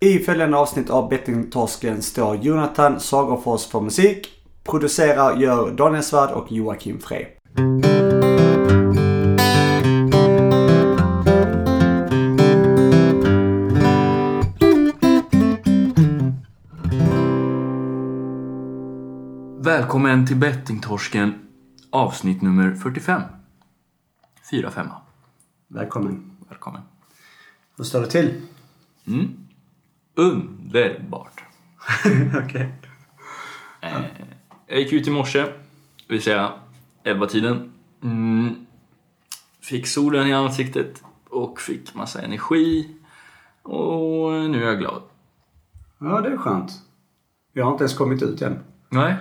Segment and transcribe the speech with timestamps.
[0.00, 4.28] I följande avsnitt av Bettingtorsken står Jonathan Sagerfors för musik.
[4.64, 7.26] Producerar gör Daniel Svärd och Joakim Frey.
[19.60, 21.34] Välkommen till Bettingtorsken
[21.90, 23.22] avsnitt nummer 45.
[24.52, 24.88] 4-5.
[25.68, 26.30] Välkommen.
[26.48, 26.82] Välkommen.
[27.76, 28.40] Hur står det till?
[29.06, 29.47] Mm.
[30.18, 31.40] Underbart.
[32.44, 32.72] Okej.
[33.80, 34.00] Eh,
[34.66, 35.52] jag gick ut i morse, det
[36.14, 36.52] vill säga
[37.04, 37.72] 11-tiden.
[38.02, 38.66] Mm.
[39.60, 42.96] Fick solen i ansiktet och fick massa energi.
[43.62, 45.02] Och nu är jag glad.
[45.98, 46.72] Ja, det är skönt.
[47.52, 48.58] Jag har inte ens kommit ut än.
[48.88, 49.14] Nej.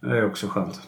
[0.00, 0.80] Det är också skönt.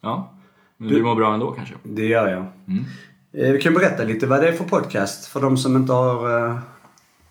[0.00, 0.32] Ja.
[0.76, 1.74] Men du mår bra ändå kanske?
[1.82, 2.46] Det gör jag.
[2.68, 2.84] Mm.
[3.32, 6.48] Eh, Vi kan berätta lite vad det är för podcast för de som inte har
[6.48, 6.58] eh,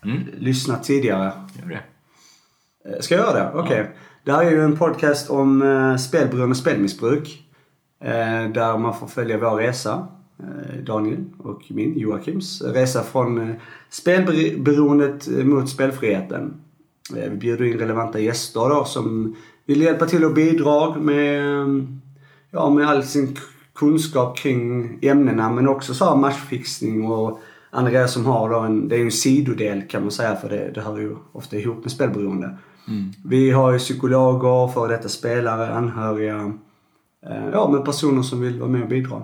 [0.04, 0.22] Mm.
[0.38, 1.32] lyssnat tidigare.
[1.62, 1.80] Gör det.
[2.90, 3.58] Eh, Ska jag göra det?
[3.58, 3.90] Okej.
[4.24, 7.42] Det här är ju en podcast om eh, spelberoende och spelmissbruk.
[8.04, 10.06] Eh, där man får följa vår resa.
[10.86, 13.54] Daniel och min, Joakims, resa från
[13.90, 16.54] spelberoendet mot spelfriheten.
[17.14, 19.36] Vi bjuder in relevanta gäster då som
[19.66, 21.66] vill hjälpa till och bidra med,
[22.50, 23.36] ja, med all sin
[23.74, 27.40] kunskap kring ämnena men också så här matchfixning och
[27.82, 30.70] grejer som har då en, det är ju en sidodel kan man säga för det,
[30.74, 32.58] det hör ju ofta ihop med spelberoende.
[33.24, 36.52] Vi har ju psykologer, före detta spelare, anhöriga.
[37.26, 39.22] Eh, ja, men personer som vill vara med och bidra.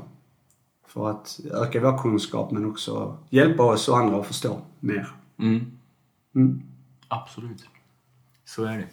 [0.86, 5.08] För att öka vår kunskap men också hjälpa oss och andra att förstå mer.
[5.38, 5.66] Mm.
[6.34, 6.62] Mm.
[7.08, 7.64] Absolut.
[8.44, 8.86] Så är det.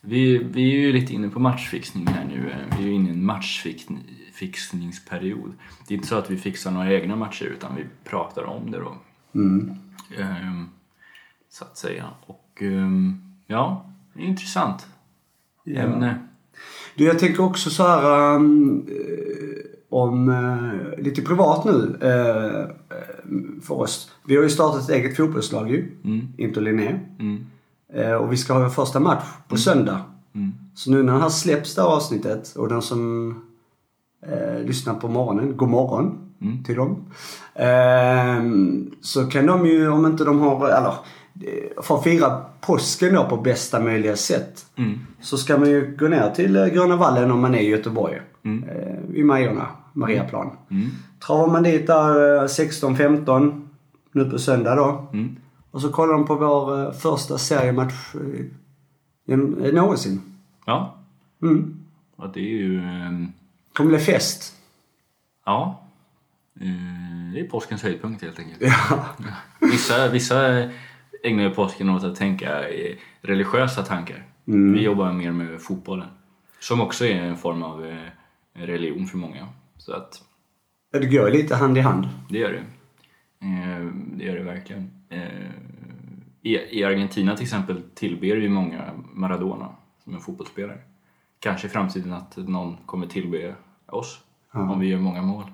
[0.00, 2.54] Vi, vi är ju lite inne på matchfixning här nu.
[2.78, 3.24] Vi är ju inne i en
[4.42, 5.52] matchfixningsperiod.
[5.88, 8.78] Det är inte så att vi fixar några egna matcher utan vi pratar om det
[8.78, 8.94] då.
[9.34, 9.74] Mm.
[10.18, 10.68] Ehm,
[11.50, 12.04] så att säga.
[12.26, 14.86] Och ehm, ja, intressant
[15.66, 16.18] ämne.
[16.94, 18.86] Du, jag tänker också så här um,
[19.88, 22.96] om eh, lite privat nu eh,
[23.62, 24.10] för oss.
[24.24, 26.28] Vi har ju startat ett eget fotbollslag ju, Mm.
[26.36, 27.00] Inter Linné.
[27.18, 27.46] Mm.
[28.20, 30.00] Och vi ska ha en första match på söndag.
[30.34, 30.52] Mm.
[30.74, 33.34] Så nu när det här släpps det här avsnittet och den som
[34.26, 36.64] eh, lyssnar på morgonen, god morgon Mm.
[36.64, 36.96] till dem.
[37.54, 40.94] Ehm, så kan de ju, om inte de har, eller
[41.40, 44.66] eh, för att fira påsken då på bästa möjliga sätt.
[44.76, 44.98] Mm.
[45.20, 48.20] Så ska man ju gå ner till eh, Gröna Vallen om man är i Göteborg.
[48.44, 48.64] Mm.
[48.68, 50.50] Eh, I Majorna, Mariaplan.
[50.70, 50.88] Mm.
[51.26, 53.62] Travar man dit där eh, 16-15
[54.12, 55.06] nu på söndag då.
[55.12, 55.36] Mm.
[55.70, 59.34] Och så kollar de på vår eh, första seriematch eh,
[59.66, 60.20] eh, någonsin.
[60.66, 60.94] Ja,
[61.42, 61.74] Mm.
[62.16, 62.80] och det är ju...
[63.72, 64.56] ehm, kommer bli fest.
[65.46, 65.78] Ja,
[66.60, 68.62] Eh, det är påskens höjdpunkt helt enkelt.
[68.62, 69.06] Ja.
[69.60, 70.68] Vissa, vissa
[71.24, 72.62] ägnar ju påsken åt att tänka
[73.20, 74.26] religiösa tankar.
[74.44, 76.08] Vi jobbar mer med fotbollen.
[76.60, 77.96] Som också är en form av eh,
[78.52, 79.48] religion för många.
[79.76, 80.22] Så att
[80.92, 82.08] Det går lite hand i hand.
[82.30, 82.64] det gör det.
[83.46, 84.90] Eh, Det gör det verkligen.
[86.42, 89.68] I i Argentina till exempel tillber ju många Maradona
[90.04, 90.78] som en fotbollsspelare.
[91.42, 93.54] Kanske i framtiden att någon kommer tillbe
[93.90, 94.18] oss
[94.52, 95.44] om vi gör många mål.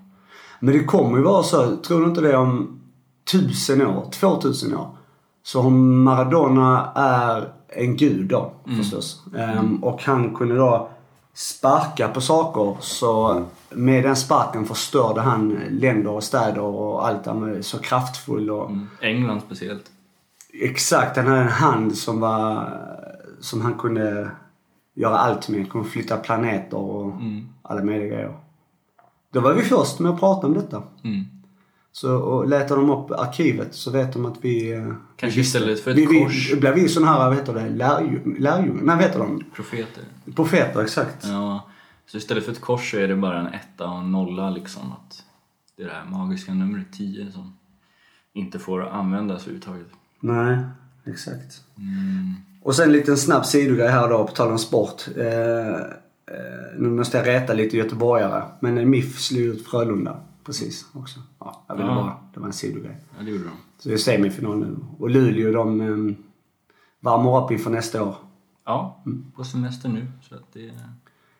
[0.60, 2.81] Men det kommer ju vara så, tror du inte det om
[3.32, 4.88] tusen år, två tusen år.
[5.43, 9.25] Så om Maradona är en gud då förstås.
[9.37, 10.88] Ehm, och han kunde då
[11.34, 17.26] sparka på saker så med den sparken förstörde han länder och städer och allt.
[17.26, 18.87] Han var så kraftfull och Mm.
[19.00, 19.84] England speciellt.
[20.62, 22.69] Exakt, han hade en hand som var
[23.41, 24.31] som han kunde
[25.01, 25.71] göra allt med.
[25.71, 27.13] Kunde flytta planeter och
[27.63, 28.37] alla möjliga grejer.
[29.33, 30.83] Då var vi först med att prata om detta.
[31.05, 31.25] Mm.
[31.93, 34.73] Så och letar de upp arkivet så vet de att vi...
[34.73, 36.53] eh, Kanske vi istället för ett vi, vi, kors.
[36.61, 38.83] Blir vi såna här, vad heter det, lärju- lärjungar?
[38.83, 39.45] Nej, vad heter de?
[39.55, 40.05] Profeter.
[40.37, 41.25] Profeter, exakt.
[41.27, 41.67] Ja,
[42.07, 44.93] så istället för ett kors så är det bara en etta och en nolla liksom.
[44.93, 45.23] Att
[45.77, 47.53] det är det här magiska numret 10 som
[48.33, 49.87] inte får användas överhuvudtaget.
[50.21, 50.59] Nej,
[51.07, 51.63] exakt.
[52.69, 55.03] Och sen en liten snabb sidogrej här då, på tal om sport.
[55.17, 55.81] Eh, eh,
[56.79, 58.43] nu måste jag rätta lite göteborgare.
[58.61, 60.20] Men MIF slog ut Frölunda.
[60.44, 61.20] Precis, också.
[61.41, 61.94] Ja, jag ville Ja.
[61.94, 62.97] bara, det var en sidogrej.
[63.19, 63.50] Ja, det gjorde de.
[63.79, 64.76] Så det är semifinal nu.
[64.99, 66.15] Och Luleå de eh,
[67.00, 68.15] värmer upp inför nästa år.
[68.65, 69.05] Ja,
[69.37, 70.70] på semester nu så att det,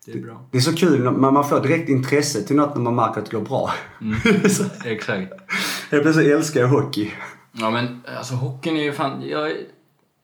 [0.07, 0.47] det är bra.
[0.51, 3.31] Det är så kul man man får direkt intresse till något när man märker att
[3.31, 3.71] det går bra.
[4.51, 5.33] Så Exakt.
[5.91, 7.13] Helt plötsligt älskar jag hockey.
[7.53, 9.23] Ja men alltså hockeyn är ju fan...
[9.29, 9.53] Jag,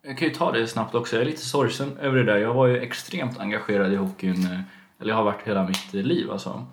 [0.04, 1.16] jag kan ju ta det snabbt också.
[1.16, 2.36] Jag är lite sorgsen över det där.
[2.38, 4.44] Jag var ju extremt engagerad i hockeyn.
[4.46, 4.60] eh,
[4.98, 6.66] Eller jag har varit hela mitt liv alltså.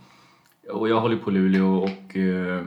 [0.70, 2.66] Och jag håller på Luleå och eh,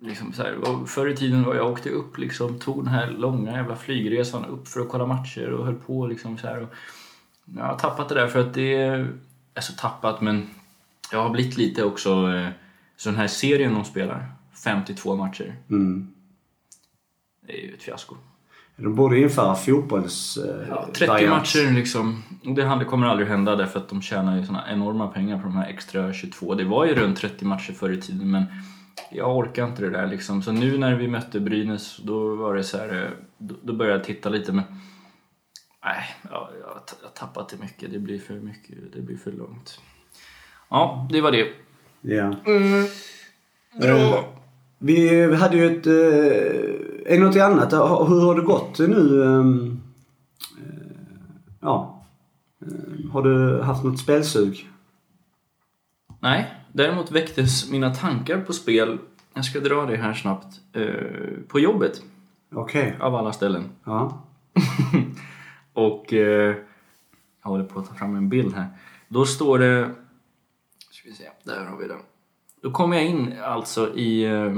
[0.00, 3.52] liksom så här, förr i tiden var jag åkte upp liksom, tog den här långa
[3.52, 6.62] jävla flygresan upp för att kolla matcher och höll på liksom så här.
[6.62, 6.68] Och
[7.56, 9.12] jag har tappat det där för att det är,
[9.54, 10.50] alltså tappat men
[11.12, 12.48] jag har blivit lite också, eh,
[12.96, 14.32] så den här serien de spelar,
[14.64, 16.12] 52 matcher, Mm.
[17.46, 18.16] det är ju ett fiasko.
[18.80, 20.36] De borde införa fotbolls...
[20.36, 21.30] Eh, Ja, 30 variant.
[21.30, 22.22] matcher liksom.
[22.78, 25.68] Det kommer aldrig hända därför att de tjänar ju såna enorma pengar på de här
[25.68, 26.54] extra 22.
[26.54, 28.44] Det var ju runt 30 matcher förr i tiden men
[29.10, 30.42] jag orkar inte det där liksom.
[30.42, 33.98] Så nu när vi mötte Brynäs då var det så här, eh, då, då började
[33.98, 34.64] jag titta lite men
[35.84, 36.68] nej, ja, jag
[37.00, 37.92] jag har tappat det mycket.
[37.92, 39.80] Det blir för mycket, det blir för långt.
[40.68, 41.46] Ja, det var det.
[42.00, 42.34] Ja.
[43.80, 44.24] Bra.
[44.78, 45.86] Vi, hade ju ett...
[47.06, 47.72] Är det något annat?
[47.72, 49.24] Hur har det gått nu?
[49.24, 49.80] ehm,
[50.58, 50.92] eh,
[51.60, 52.04] ja.
[52.62, 54.70] Eh, har du haft något spelsug?
[56.20, 58.98] Nej, däremot väcktes mina tankar på spel,
[59.34, 60.84] jag ska dra det här snabbt, eh,
[61.48, 62.02] på jobbet
[62.54, 62.96] Okej.
[63.00, 63.64] av alla ställen.
[63.84, 64.22] Ja.
[65.72, 66.54] Och jag
[67.42, 68.66] håller på att ta fram en bild här.
[69.08, 69.90] Då står det...
[70.90, 71.98] Ska vi se, där har vi den.
[72.62, 74.52] Då kommer jag in alltså i eh,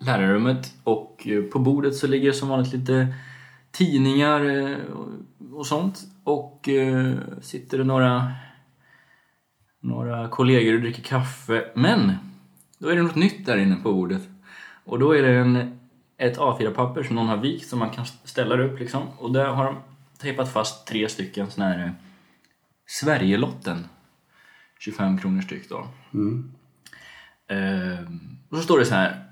[0.00, 3.14] lärarrummet och eh, på bordet så ligger som vanligt lite
[3.70, 4.76] tidningar eh,
[5.52, 6.00] och- sånt.
[6.24, 8.32] Och eh, sitter det några,
[9.80, 11.64] några kollegor och dricker kaffe.
[11.74, 12.12] Men
[12.78, 14.22] då är det något nytt där inne på bordet.
[14.84, 15.78] Och då är det en,
[16.18, 19.02] ett A4-papper som någon har vikt som man kan ställa upp liksom.
[19.18, 19.76] Och där har de
[20.18, 21.90] tejpat fast tre stycken såna här eh,
[22.86, 23.86] Sverigelotten.
[24.78, 25.86] 25 kronor styck då.
[26.14, 26.52] Mm.
[27.50, 28.20] Ehm,
[28.50, 29.24] och så står det så här.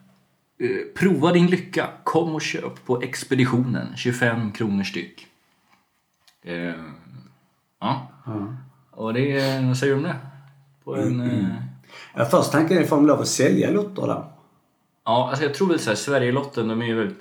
[0.60, 1.88] eh, Prova din lycka.
[2.04, 3.96] Kom och köp på Expeditionen.
[3.96, 5.26] 25 kronor styck.
[6.44, 6.74] Ehm,
[7.80, 8.10] ja.
[8.26, 8.56] ja.
[8.90, 10.16] Och det är, vad säger du om det?
[10.84, 11.20] På en...
[11.20, 11.46] eh,
[12.14, 14.24] Ja, först tanken är får de lov att sälja lotter där.
[15.04, 17.20] Ja, alltså jag tror väl så här, Sverigelotten, de är ju väldigt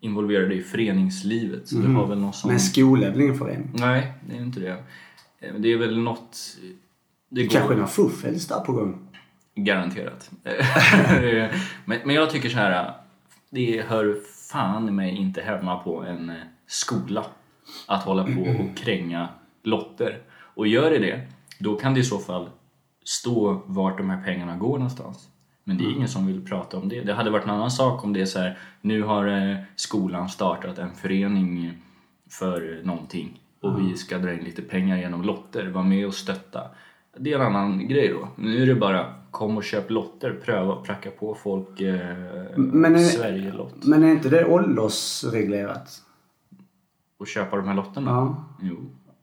[0.00, 1.68] involverade i föreningslivet.
[1.68, 2.50] Så det har väl något som...
[2.50, 3.70] Men skola är väl ingen förening?
[3.74, 4.70] Nej, det är inte det.
[5.40, 6.38] Eh, Det är väl något...
[7.28, 9.05] Det går Kanske några fuffels där på gång?
[9.56, 10.30] Garanterat.
[11.84, 12.92] men, men jag tycker så här.
[13.50, 14.16] Det hör
[14.50, 16.36] fan mig inte hemma på en eh,
[16.66, 17.26] skola
[17.86, 19.28] att hålla på och kränga
[19.62, 20.18] lotter.
[20.32, 21.20] Och gör det det,
[21.58, 22.50] då kan det i så fall
[23.04, 25.28] stå vart de här pengarna går någonstans.
[25.64, 27.00] Men det är ingen som vill prata om det.
[27.00, 30.28] Det hade varit en annan sak om det är så här, nu har eh, skolan
[30.28, 31.74] startat en förening
[32.30, 36.70] för någonting och vi ska dra in lite pengar genom lotter, var med och stötta.
[37.18, 38.28] Det är en annan grej då.
[38.36, 42.16] Nu är det bara kom och köp lotter, pröva och pracka på folk eh,
[42.56, 46.02] Men är- Sverigelott Men är inte det åldersreglerat?
[47.18, 48.10] och köpa de här lotterna.
[48.10, 48.44] Ja.
[48.62, 48.76] Jo.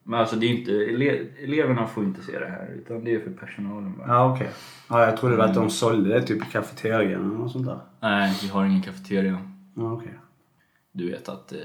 [0.04, 3.20] Men alltså det är inte, ele, eleverna får inte se det här utan det är
[3.20, 4.08] för personalen bara.
[4.08, 4.50] Ja, okej.
[4.90, 7.80] Ja, jag trodde väl att de sålde det typ i kafeterian eller något sånt där.
[8.00, 9.38] Nej, vi har ingen kafeteria.
[9.76, 10.14] Ja, okej.
[10.92, 11.60] Du vet att eh,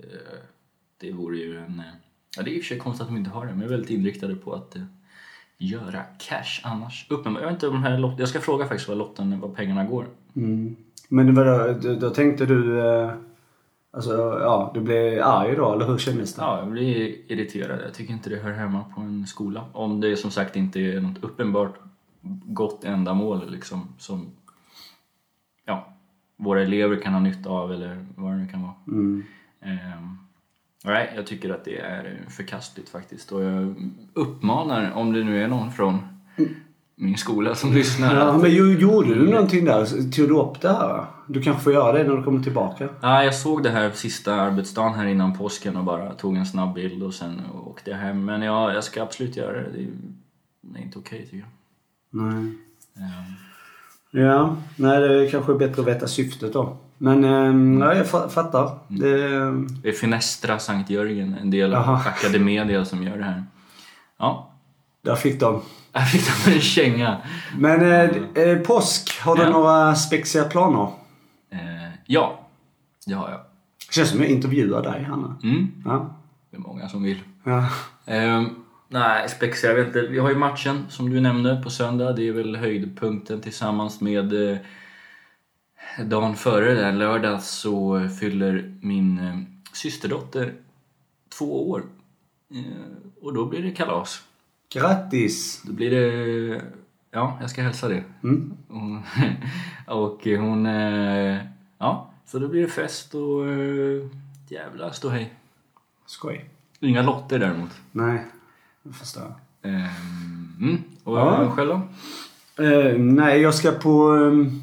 [0.00, 0.38] eh,
[1.00, 1.78] det vore ju en...
[1.78, 1.84] Eh,
[2.36, 3.66] ja, det är i och för sig konstigt att de inte har det, men jag
[3.66, 4.82] är väldigt inriktade på att eh,
[5.62, 7.06] göra cash annars.
[7.10, 9.84] Uppenbart, jag vet inte om här lot- Jag ska fråga faktiskt vad lotten, vad pengarna
[9.84, 10.06] går.
[10.36, 10.76] Mm.
[11.08, 12.80] Men vadå, då, då tänkte du...
[12.80, 13.12] Eh,
[13.90, 16.42] alltså, ja, du blev arg då, eller hur kändes det?
[16.42, 17.80] Ja, jag blir irriterad.
[17.84, 19.64] Jag tycker inte det hör hemma på en skola.
[19.72, 21.74] Om det som sagt inte är något uppenbart
[22.46, 24.26] gott ändamål liksom som
[25.64, 25.92] ja,
[26.36, 28.74] våra elever kan ha nytta av eller vad det nu kan vara.
[28.86, 29.24] Mm.
[29.60, 30.18] Ehm,
[30.84, 33.74] nej, jag tycker att det är förkastligt faktiskt och jag
[34.12, 35.98] uppmanar, om det nu är någon från
[36.96, 38.16] min skola som lyssnar.
[38.16, 39.86] Ja, men gjorde du någonting där?
[40.10, 41.06] Tog du upp det här?
[41.26, 42.88] Du kanske får göra det när du kommer tillbaka?
[43.00, 46.74] Ja, jag såg det här sista arbetsdagen här innan påsken och bara tog en snabb
[46.74, 48.24] bild och sen åkte jag hem.
[48.24, 49.68] Men ja, jag ska absolut göra det.
[50.60, 51.48] Det är, inte okej tycker jag.
[52.22, 52.52] Nej.
[52.96, 53.34] Ehm,
[54.12, 56.76] Ja, nej det är kanske är bättre att veta syftet då.
[57.02, 58.78] Men eh, ja, jag fa- fattar.
[58.88, 59.16] Det,
[59.82, 62.02] Det är Finestra Sankt Jörgen, en del av Aha.
[62.08, 63.44] Academedia som gör det här.
[64.18, 64.50] Ja,
[65.02, 65.62] där fick de.
[65.92, 67.16] jag fick de en känga.
[67.58, 68.10] Men eh,
[68.44, 69.50] eh, påsk, har du Ja.
[69.50, 70.88] några spexiga planer?
[71.50, 72.40] Eh, ja,
[73.06, 73.40] det har jag.
[73.90, 75.36] Känns som jag intervjuar dig, Hanna.
[75.42, 76.14] Mm, Ja.
[76.50, 77.18] det är många som vill.
[77.44, 77.66] ja.
[78.06, 78.48] Ehm,
[78.88, 80.00] nej, Spex, jag vet inte.
[80.00, 82.12] Vi har ju matchen som du nämnde på söndag.
[82.12, 84.58] Det är väl höjdpunkten tillsammans med eh,
[85.98, 89.38] dagen före, där, lördag, så fyller min eh,
[89.72, 90.54] systerdotter
[91.38, 91.82] två år.
[92.50, 94.22] Eh, och då blir det kalas.
[94.72, 95.62] Grattis!
[95.66, 96.62] Då blir det...
[97.10, 98.04] Ja, jag ska hälsa det.
[98.22, 98.52] Mm.
[98.68, 99.02] Hon,
[99.86, 100.66] och hon...
[100.66, 101.38] eh,
[101.78, 103.44] Ja, så då blir det fest och
[104.48, 105.34] jävla ståhej.
[106.06, 106.44] Skoj.
[106.80, 107.70] Inga lotter däremot.
[107.92, 108.24] Nej,
[108.82, 109.34] jag förstår.
[109.62, 109.86] Ehm,
[110.60, 110.82] mm.
[111.04, 111.50] Och Ja.
[111.56, 111.82] själv då?
[112.64, 114.10] Eh, nej, jag ska på...
[114.12, 114.62] ehm,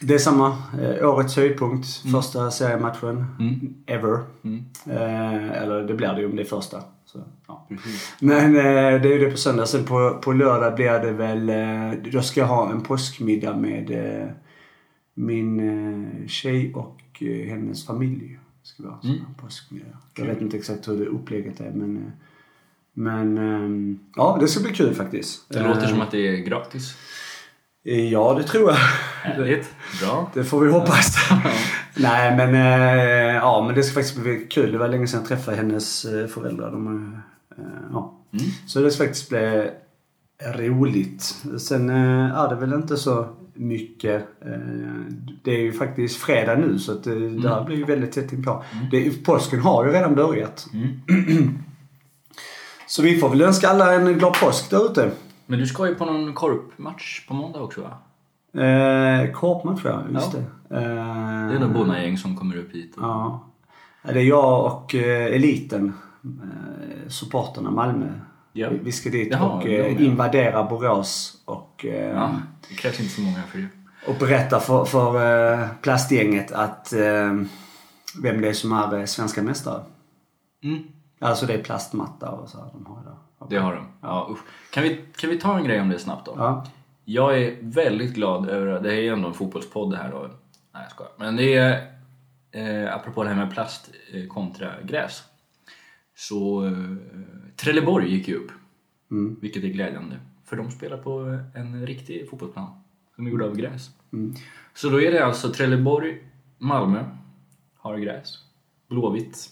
[0.00, 0.56] Det är samma.
[0.80, 1.86] Eh, årets höjdpunkt.
[2.12, 3.24] Första seriematchen.
[3.38, 3.74] Mm.
[3.86, 4.20] Ever.
[4.44, 4.64] Mm.
[4.86, 6.82] Eh, eller det blir det ju om det är första.
[7.04, 7.66] Så, ja.
[8.20, 8.62] Men eh,
[9.02, 9.66] det är ju det på söndag.
[9.66, 11.48] Sen på, på lördag blir det väl...
[11.48, 14.28] Eh, då ska jag ha en påskmiddag med eh,
[15.14, 18.38] min eh, tjej och eh, hennes familj.
[18.62, 19.18] Ska vi ha Mm.
[19.40, 19.96] påskmiddag.
[20.16, 22.12] Jag vet inte exakt hur det upplägget är men...
[22.98, 25.48] Men ehm, ja, det ska bli kul faktiskt.
[25.48, 26.96] Det låter som att det är gratis.
[27.82, 28.76] Ja, det tror jag.
[29.22, 29.74] Härligt.
[30.00, 30.30] Bra.
[30.34, 31.16] Det får vi hoppas.
[31.94, 34.72] Nej, men, eh, ja, men det ska faktiskt bli kul.
[34.72, 36.70] Det var länge sedan jag träffade hennes eh, föräldrar.
[36.70, 37.14] De,
[37.58, 38.18] eh, ja.
[38.32, 38.46] Mm.
[38.66, 39.70] Så det ska faktiskt bli
[40.68, 41.22] roligt.
[41.58, 44.22] Sen eh, är det väl inte så mycket.
[44.46, 44.58] Eh,
[45.44, 48.64] det är ju faktiskt fredag nu så att det, här blir ju väldigt tätt inpå.
[48.90, 50.66] Det, påsken har ju redan börjat.
[50.72, 51.58] Mm.
[52.88, 55.10] Så vi får väl önska alla en glad påsk där ute.
[55.46, 57.98] Men du ska ju på någon korpmatch på måndag också va?
[58.56, 60.38] Eh, Korpmatch ja, just Ja.
[60.68, 60.76] det.
[60.76, 62.96] Eh, Det är nog bonnagäng som kommer upp hit.
[62.96, 63.02] Och...
[63.02, 63.44] Ja.
[64.02, 65.92] Det är jag och eh, eliten,
[66.24, 68.06] eh, supporterna Malmö.
[68.52, 68.68] Ja.
[68.70, 69.98] Vi- Vi ska dit Jaha, och eh, ja.
[69.98, 72.30] invadera Borås och, eh, Ja,
[72.68, 73.68] det krävs inte så många för det.
[74.08, 76.92] och berätta för, för plastgänget att
[78.22, 79.82] vem det är som är svenska mästare.
[80.64, 80.78] Mm.
[81.20, 83.16] Alltså det är plastmatta och så här de har där.
[83.50, 83.86] Det har de.
[84.00, 84.38] Ja, usch.
[84.72, 86.34] Kan, vi, kan vi ta en grej om det snabbt då?
[86.36, 86.66] Ja.
[87.08, 90.18] Jag är väldigt glad över, det här är ju ändå en fotbollspodd det här då.
[90.72, 91.12] Nej jag skojar.
[91.18, 91.92] Men det är,
[92.50, 95.22] eh, apropå det här med plast eh, kontra gräs.
[96.14, 96.72] Så eh,
[97.56, 98.50] Trelleborg gick ju upp.
[99.10, 99.36] Mm.
[99.40, 100.16] Vilket är glädjande.
[100.44, 102.70] För de spelar på en riktig fotbollsplan.
[103.14, 103.90] Som är gjord av gräs.
[104.12, 104.34] Mm.
[104.74, 106.22] Så då är det alltså Trelleborg,
[106.58, 107.04] Malmö
[107.76, 108.38] har gräs.
[108.88, 109.48] Blåvitt,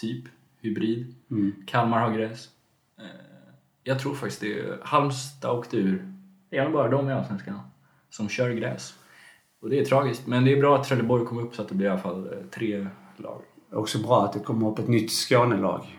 [0.00, 0.24] typ,
[0.60, 1.14] hybrid.
[1.30, 1.52] Mm.
[1.66, 2.48] Kalmar har gräs.
[2.98, 3.04] Eh,
[3.82, 6.14] Jag tror faktiskt det är Halmstad åkte ur.
[6.50, 7.60] Det är nog bara de i Allsvenskan
[8.10, 8.94] som kör gräs.
[9.60, 11.74] Och det är tragiskt, men det är bra att Trelleborg kom upp så att det
[11.74, 12.86] blir i alla fall eh, tre
[13.16, 13.42] lag.
[13.72, 15.98] Också bra att det kommer upp ett nytt Skånelag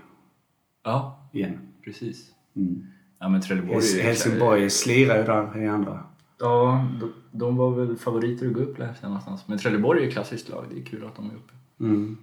[0.84, 1.60] Ja, igen.
[1.84, 2.32] precis.
[2.56, 2.86] Mm.
[3.20, 6.04] Ja men Trelleborg Hels- Helsingborg slirar ju där i andra.
[6.40, 9.48] Ja, de, de var väl favoriter att gå upp läste jag någonstans.
[9.48, 11.54] Men Trelleborg är ett klassiskt lag, det är kul att de är uppe.
[11.80, 12.18] Mm.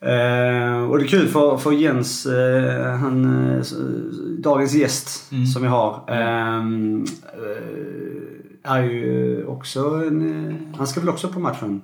[0.00, 3.24] Eh, och det är kul för, för Jens, eh, han,
[3.58, 3.62] eh,
[4.38, 5.46] dagens gäst Mm.
[5.46, 11.40] som vi har, ehm, eh, är ju också en, eh, han ska väl också på
[11.40, 11.82] matchen?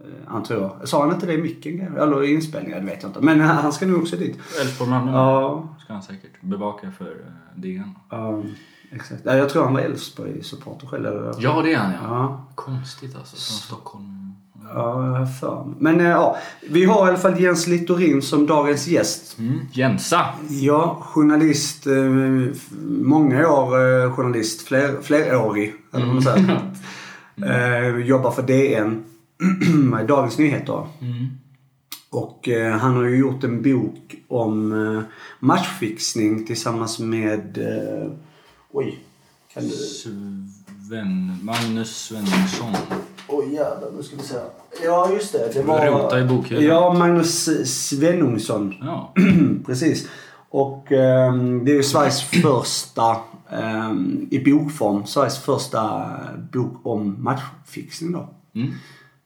[0.00, 0.88] Eh, antar jag.
[0.88, 1.96] Sa han inte det i micken?
[1.96, 2.78] Eller i inspelningen?
[2.86, 3.20] Det vet jag inte.
[3.20, 4.38] Men han ska nog också dit.
[4.60, 7.16] Elfsborg-Malmö Ja, ska han säkert bevaka för
[7.56, 7.94] DN.
[8.10, 8.42] ja,
[8.90, 9.20] exakt.
[9.24, 11.06] Ja, Jag tror han var Elfsborg-supporter själv.
[11.06, 11.34] Eller?
[11.38, 11.98] Ja, det är han ja.
[12.08, 12.46] Ja.
[12.54, 14.16] Konstigt alltså, från Stockholm.
[14.74, 15.74] Ja, jag har för mig.
[15.78, 16.36] Men eh, ja,
[16.70, 19.38] vi har i alla fall Jens Littorin som dagens gäst.
[19.38, 19.60] Mm.
[19.72, 20.26] Jensa!
[20.48, 21.86] Ja, journalist.
[21.86, 21.92] Eh,
[22.88, 24.62] många år eh, journalist.
[24.62, 26.60] Fler, flerårig, eller vad man säger.
[27.46, 29.04] Eh, jobbar för DN.
[30.08, 30.86] Dagens Nyheter.
[31.00, 31.26] Mm.
[32.10, 35.02] Och eh, han har ju gjort en bok om eh,
[35.40, 37.58] matchfixning tillsammans med...
[37.58, 38.12] Eh,
[38.72, 38.98] oj.
[39.54, 39.70] Kan du...
[40.88, 42.74] Sven, Magnus Svenningsson.
[43.28, 44.34] Oj jävlar, nu ska vi se.
[44.84, 45.54] Ja, just det.
[45.54, 45.86] Det var...
[45.86, 46.64] Rota i bokhyllan.
[46.64, 48.74] Ja, Magnus Svenungsson.
[48.80, 49.14] Ja.
[49.66, 50.08] Precis.
[50.50, 53.16] Och ehm, det är ju Sveriges första,
[53.50, 56.10] ehm, i bokform, Sveriges första
[56.52, 58.28] bok om matchfixning då.
[58.54, 58.72] Mm.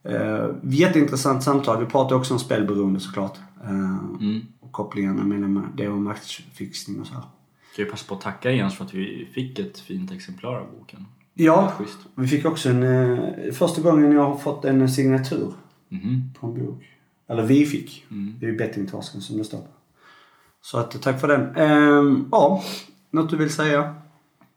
[0.08, 1.80] Uh, jätteintressant samtal.
[1.80, 3.38] Vi pratar också om spelberoende såklart.
[3.64, 4.40] Uh, Mm.
[4.60, 7.22] Och kopplingarna mellan det och matchfixning och så här.
[7.72, 10.66] Ska vi passa på att tacka Jens för att vi fick ett fint exemplar av
[10.78, 11.06] boken.
[11.34, 11.72] Ja,
[12.14, 15.52] vi fick också en, eh, första gången jag har fått en signatur
[15.88, 16.30] Mhm.
[16.40, 16.84] på en bok.
[17.28, 18.06] Eller vi fick.
[18.10, 18.34] Mm.
[18.40, 19.66] Det är ju bettingtorsken som det står på.
[20.60, 21.56] Så att, tack för den.
[21.56, 22.62] Ehm, ja,
[23.10, 23.94] något du vill säga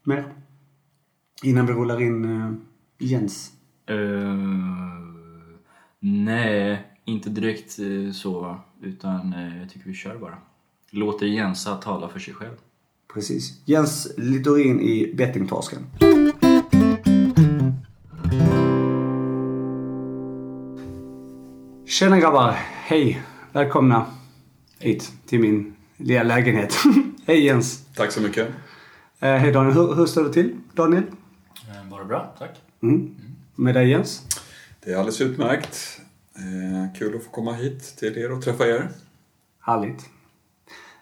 [0.04, 0.32] mer?
[1.42, 2.54] Innan vi rullar in uh,
[2.98, 3.52] Jens.
[3.86, 3.96] Eh,
[6.00, 8.56] nej, inte direkt eh, så.
[8.82, 10.34] Utan eh, jag tycker vi kör bara.
[10.90, 12.54] Låter Jensa tala för sig själv.
[13.14, 13.62] Precis.
[13.64, 15.86] Jens Littorin i bettingtorsken.
[21.98, 22.52] Tjena grabbar.
[22.74, 23.22] Hej.
[23.52, 24.06] Välkomna
[24.78, 26.74] hit till min lilla lägenhet.
[27.26, 27.86] Hej Jens.
[27.94, 28.48] Tack så mycket.
[29.20, 29.74] Eh, hej Daniel.
[29.74, 30.56] Hur, hur står det till?
[30.72, 31.02] Daniel?
[31.90, 32.50] Bara bra, tack.
[32.82, 33.16] Mm.
[33.54, 34.22] Med dig Jens?
[34.84, 36.00] Det är alldeles utmärkt.
[36.36, 38.88] Eh, kul att få komma hit till er och träffa er.
[39.60, 40.06] Härligt.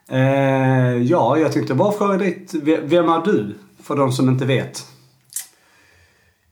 [0.09, 2.47] Eh, ja, jag tänkte bara fråga dig.
[2.83, 3.55] Vem är du?
[3.83, 4.87] För de som inte vet.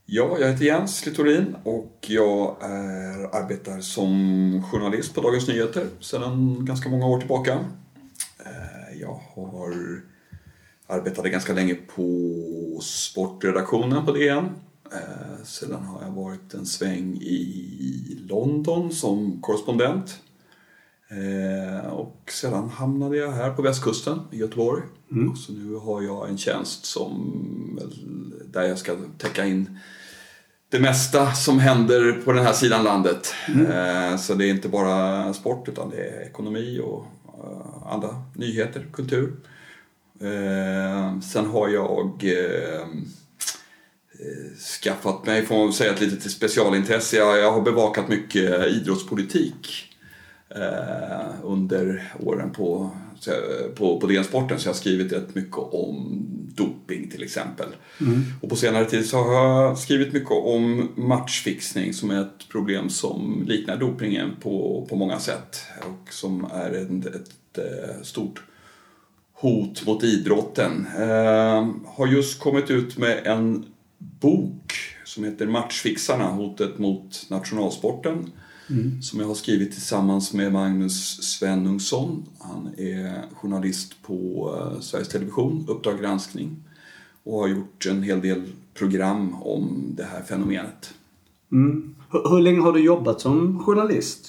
[0.07, 6.65] Ja, jag heter Jens Littorin och jag är, arbetar som journalist på Dagens Nyheter sedan
[6.65, 7.53] ganska många år tillbaka.
[8.39, 9.75] Eh, jag har
[10.87, 14.49] arbetade ganska länge på sportredaktionen på DN
[14.95, 20.21] Eh, sedan har jag varit en sväng i London som korrespondent.
[21.09, 24.83] Eh, och sedan hamnade jag här på västkusten i Göteborg.
[25.31, 27.81] Och så nu har jag en tjänst som,
[28.47, 29.79] där jag ska täcka in
[30.75, 33.35] det mesta som händer på den här sidan landet.
[33.49, 38.87] Eh, Så det är inte bara sport utan det är ekonomi och eh, andra nyheter,
[38.93, 39.33] kultur.
[40.21, 42.25] Eh, Sen har jag
[44.83, 47.17] skaffat mig, får man säga, ett litet specialintresse.
[47.17, 49.91] Jag, har bevakat mycket idrottspolitik
[51.43, 52.91] under åren på,
[53.31, 54.59] jag- på, på DN-sporten.
[54.59, 56.21] Så jag har skrivit rätt mycket om
[56.55, 57.67] doping till exempel.
[58.41, 62.89] Och på senare tid så har jag skrivit mycket om matchfixning som är ett problem
[62.91, 65.63] som liknar dopingen på, på många sätt.
[65.81, 68.43] Och som är en, ett, eh, stort
[69.33, 70.87] hot mot idrotten.
[70.99, 73.65] Eh, har just kommit ut med en
[73.99, 78.31] bok som heter Matchfixarna, hotet mot nationalsporten.
[79.03, 82.27] Som jag har skrivit tillsammans med Magnus Svenungsson.
[82.41, 86.57] Han är journalist på eh, Sveriges Television, Uppdrag granskning.
[87.25, 88.43] Och har gjort en hel del
[88.75, 90.95] program om det här fenomenet.
[91.53, 91.95] Mm.
[92.11, 94.29] Hur, hur länge har du jobbat som journalist?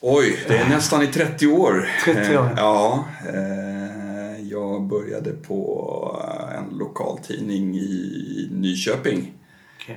[0.00, 1.88] Oj, det är nästan i 30 år.
[2.04, 2.44] 30 år.
[2.44, 3.04] Eh, Ja.
[3.28, 6.20] eh, Jag började på
[6.58, 9.32] en lokaltidning i Nyköping
[9.84, 9.96] Okay.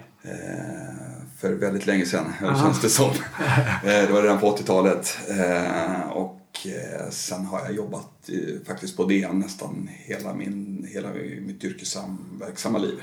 [1.38, 3.10] För väldigt länge sedan, känns det som.
[3.84, 5.18] Eh, Det var redan på 80-talet.
[5.30, 8.30] Eh, Och eh, sen har jag jobbat
[8.68, 11.10] faktiskt på DN nästan hela, min, hela
[11.48, 13.02] mitt yrkesverksamma liv.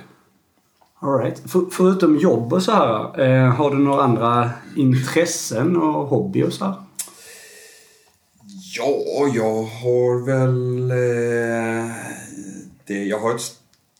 [1.01, 1.51] All right.
[1.51, 6.53] För, förutom jobb och så här, eh, har du några andra intressen och hobby och
[6.53, 6.75] så här?
[8.79, 10.91] Ja, jag har väl...
[10.91, 11.95] Eh,
[12.87, 13.41] det, jag har ett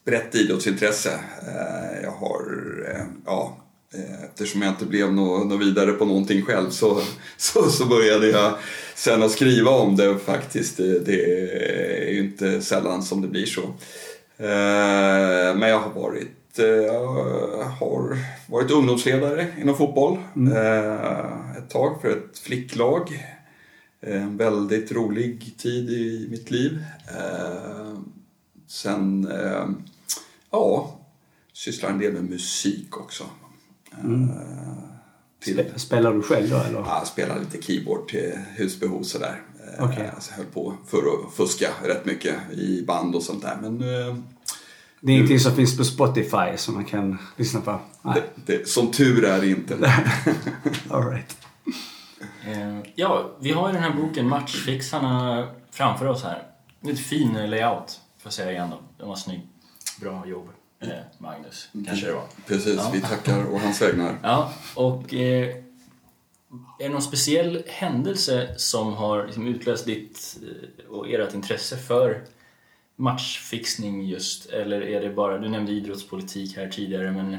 [0.05, 1.13] brett idrottsintresse.
[1.43, 2.43] Eh, jag har...
[3.27, 3.57] Ja,
[4.25, 7.01] eftersom jag inte blev något nå vidare på någonting själv så,
[7.37, 8.55] så, så började jag
[8.95, 10.77] sen att skriva om det faktiskt.
[10.77, 11.47] Det, det
[12.07, 13.63] är ju inte sällan som det blir så.
[14.37, 20.19] Eh, men jag har varit eh, jag har varit ungdomsledare inom fotboll
[20.57, 23.27] eh, ett tag för ett flicklag.
[24.01, 26.85] En väldigt rolig tid i mitt liv.
[27.09, 27.99] Eh,
[28.69, 29.69] sen, eh,
[30.51, 30.99] ja,
[31.53, 33.25] sysslar en del med musik också.
[33.99, 34.37] Eh,
[35.43, 36.79] till, Spe- Spelar du själv då eller?
[36.79, 39.43] ja, jag spelar lite keyboard till husbehov sådär.
[39.79, 40.11] Eh, Okej.
[40.21, 43.59] Så jag höll på för att fuska rätt mycket i band och sånt där.
[43.63, 44.17] Men eh,
[45.01, 47.81] Det är ingenting som finns på Spotify som man kan lyssna på?
[48.03, 48.23] Nej.
[48.47, 49.75] det, det, som tur är inte.
[50.91, 51.37] All right.
[52.95, 56.43] Ja, vi har ju den här boken Matchfixarna framför oss här.
[56.81, 58.79] Lite fin layout, får jag säga igen då.
[58.99, 59.41] Den var snygg.
[60.01, 60.49] Bra jobb,
[61.19, 61.69] Magnus.
[61.87, 62.25] Kanske det var.
[62.47, 62.91] Precis, Ja.
[62.93, 64.19] vi tackar å hans vägnar.
[64.23, 65.49] Ja, och eh,
[66.79, 72.23] är det någon speciell händelse som har liksom utlöst ditt eh, och ert intresse för
[72.97, 74.47] matchfixning just?
[74.47, 77.31] Eller är det bara, du nämnde idrottspolitik här tidigare, men,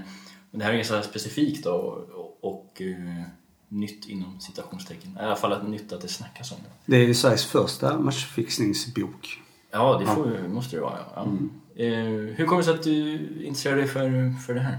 [0.51, 3.23] men det här är ganska specifikt då och, och eh,
[3.67, 5.17] nytt inom citationstecken.
[5.21, 6.91] I alla fall att nytt att det snackas om det.
[6.91, 9.39] Det är ju Sveriges första matchfixningsbok.
[9.71, 10.97] Ja, det får, måste det vara.
[10.97, 11.11] Ja.
[11.15, 11.27] Ja.
[11.75, 14.77] Eh, hur kommer det sig att du intresserar dig för, för det här?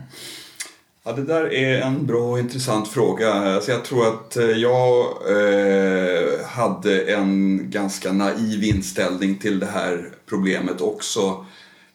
[1.05, 3.33] Ja, det där är en bra och intressant fråga.
[3.33, 10.09] Alltså jag tror att eh, jag eh, hade en ganska naiv inställning till det här
[10.27, 11.47] problemet också.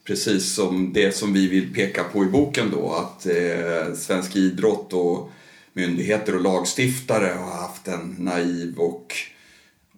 [0.03, 4.93] Precis som det som vi vill peka på i boken då, att eh, svensk idrott
[4.93, 5.31] och
[5.73, 9.13] myndigheter och lagstiftare har haft en naiv och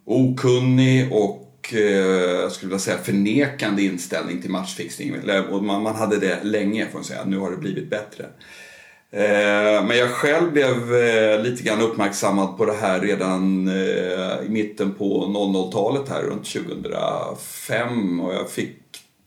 [0.04, 1.41] okunnig och
[1.74, 1.80] eh,
[2.40, 5.14] jag skulle vilja säga förnekande inställning till matchfixning.
[5.50, 8.24] Och man, hade det länge får man säga, nu har det blivit bättre.
[9.10, 13.68] Eh, Men jag själv blev eh, lite grann uppmärksammad på det här redan
[14.46, 18.78] i mitten på 00-talet här runt 2005 och jag fick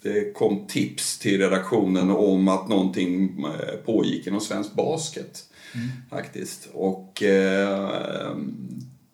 [0.04, 3.45] det kom tips till redaktionen om att någonting
[3.86, 5.43] pågick inom svensk basket
[6.10, 6.67] faktiskt.
[6.74, 7.24] Och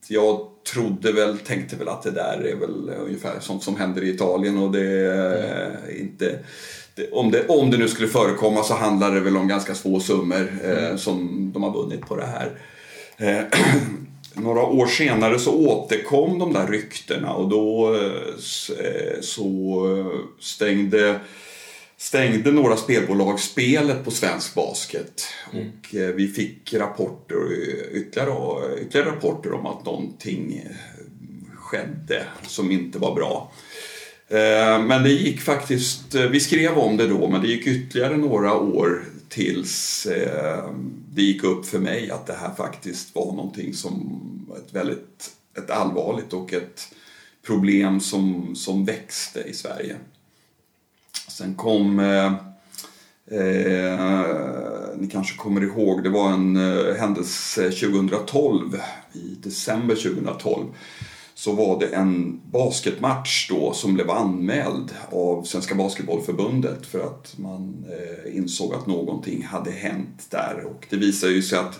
[0.07, 4.09] jag trodde väl, tänkte väl att det där är väl ungefär sånt som händer i
[4.09, 6.39] Italien och det är inte
[6.95, 9.99] det, om, det, om det nu skulle förekomma så handlar det väl om ganska små
[9.99, 12.51] summor eh, som de har vunnit på det här.
[13.17, 13.43] Eh,
[14.41, 19.85] några år senare så återkom de där ryktena och då eh, eh, så
[20.39, 21.19] stängde
[22.01, 25.23] stängde några spelbolag spelet på svensk basket.
[25.47, 27.35] Och eh, vi fick rapporter,
[27.91, 30.71] ytterligare, ytterligare rapporter om att någonting eh,
[31.55, 33.51] skedde som inte var bra.
[34.27, 38.53] Eh, Men det gick faktiskt, vi skrev om det då, men det gick ytterligare några
[38.53, 40.69] år tills eh,
[41.13, 44.19] det gick upp för mig att det här faktiskt var någonting som
[44.57, 46.81] ett väldigt ett allvarligt och ett
[47.45, 49.95] problem som, som växte i Sverige.
[51.31, 52.33] Sen kom eh,
[53.31, 53.99] Eh,
[54.97, 58.77] ni kanske kommer ihåg, det var en eh, händelse 2012,
[59.13, 60.65] i december 2012
[61.33, 67.85] så var det en basketmatch då som blev anmäld av Svenska Basketbollförbundet för att man
[67.89, 71.79] eh, insåg att någonting hade hänt där och det visade ju sig att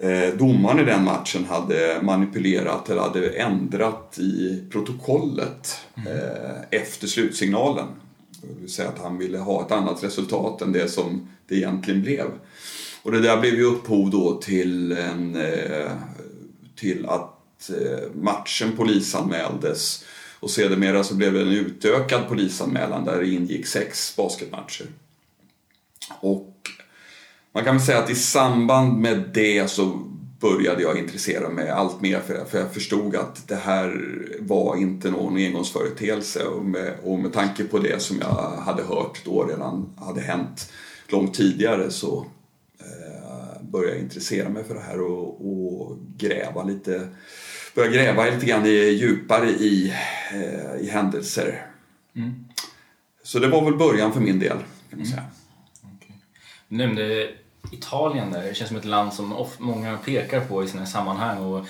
[0.00, 6.12] eh, domaren i den matchen hade manipulerat eller hade ändrat i protokollet mm.
[6.12, 7.86] eh, efter slutsignalen.
[8.42, 12.26] Vill säga att han ville ha ett annat resultat än det som det egentligen blev.
[13.02, 15.90] Och det där blev ju upphov då till, en, eh,
[16.76, 20.04] till att eh, matchen polisanmäldes
[20.40, 24.86] och sedermera så blev det en utökad polisanmälan där det ingick sex basketmatcher.
[26.20, 26.52] Och
[27.52, 30.02] man kan väl säga att i samband med det så
[30.40, 34.00] började jag intressera mig allt mer för, för jag förstod att det här
[34.40, 39.24] var inte någon engångsföreteelse och med, och med tanke på det som jag hade hört
[39.24, 40.72] då redan hade hänt
[41.08, 42.26] långt tidigare så
[42.80, 47.08] eh, började jag intressera mig för det här och, och gräva lite
[47.74, 49.92] börja gräva lite grann djupare i,
[50.32, 51.66] eh, i händelser.
[52.16, 52.44] Mm.
[53.22, 54.58] Så det var väl början för min del
[54.90, 55.24] kan man säga.
[55.82, 55.96] Mm.
[55.96, 56.16] Okay.
[56.68, 57.30] Nämnde
[57.72, 58.42] Italien där.
[58.42, 61.38] Det känns som ett land som många pekar på i sina sammanhang.
[61.38, 61.66] Och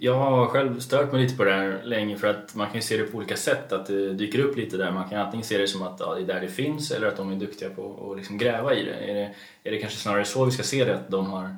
[0.00, 2.82] jag har själv stört mig lite på det här länge för att man kan ju
[2.82, 4.90] se det på olika sätt, att det dyker upp lite där.
[4.90, 7.16] Man kan antingen se det som att ja, det är där det finns eller att
[7.16, 8.94] de är duktiga på att liksom gräva i det.
[8.94, 9.34] Är, det.
[9.64, 11.56] är det kanske snarare så vi ska se det, att de har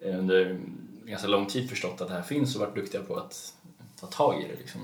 [0.00, 0.58] eh, under
[1.04, 3.52] ganska lång tid förstått att det här finns och varit duktiga på att
[4.00, 4.58] ta tag i det?
[4.58, 4.80] Liksom.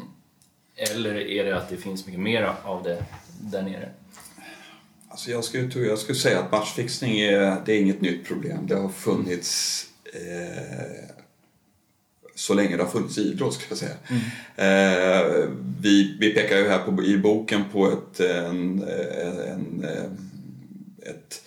[0.76, 3.04] Eller är det att det finns mycket mer av det
[3.40, 3.88] där nere?
[5.12, 8.66] Alltså jag, skulle, jag skulle säga att matchfixning är, det är inget nytt problem.
[8.66, 11.08] Det har funnits eh,
[12.34, 13.94] så länge det har funnits idrott ska jag säga.
[14.08, 14.22] Mm.
[14.56, 15.48] Eh,
[15.80, 19.86] vi, vi pekar ju här på, i boken på ett, en, en,
[21.02, 21.42] ett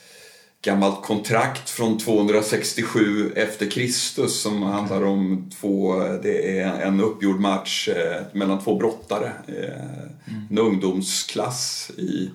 [0.61, 7.87] gammalt kontrakt från 267 efter Kristus som handlar om två, det är en uppgjord match
[7.87, 9.31] eh, mellan två brottare.
[9.47, 10.47] Eh, mm.
[10.49, 12.29] En ungdomsklass i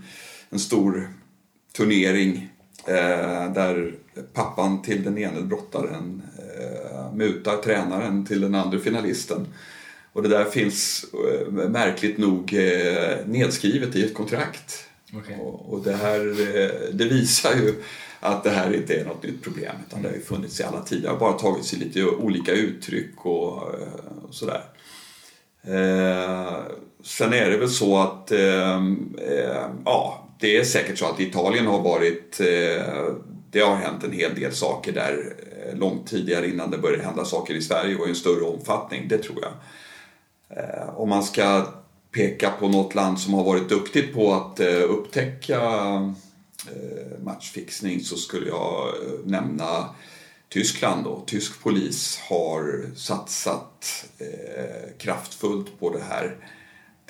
[0.50, 1.10] en stor
[1.72, 2.48] turnering
[2.86, 3.94] eh, där
[4.32, 9.46] pappan till den ene brottaren eh, mutar tränaren till den andra finalisten.
[10.12, 14.86] Och det där finns eh, märkligt nog eh, nedskrivet i ett kontrakt.
[15.12, 15.36] Okay.
[15.36, 17.74] Och, och, det här eh, det visar ju
[18.20, 20.82] att det här inte är något nytt problem utan det har ju funnits i alla
[20.82, 21.02] tider.
[21.02, 24.64] Det har bara tagit sig lite olika uttryck och, eh, och sådär.
[25.62, 26.58] Eh,
[27.04, 28.82] sen är det väl så att eh,
[29.84, 33.14] ja, det är säkert så att Italien har varit, eh,
[33.50, 37.24] det har hänt en hel del saker där eh, långt tidigare innan det började hända
[37.24, 39.52] saker i Sverige och i en större omfattning, det tror jag.
[40.58, 41.66] Eh, om man ska
[42.12, 45.60] peka på något land som har varit duktigt på att upptäcka
[47.24, 49.94] matchfixning så skulle jag nämna
[50.48, 51.22] Tyskland då.
[51.26, 54.04] Tysk polis har satsat
[54.98, 56.36] kraftfullt på det här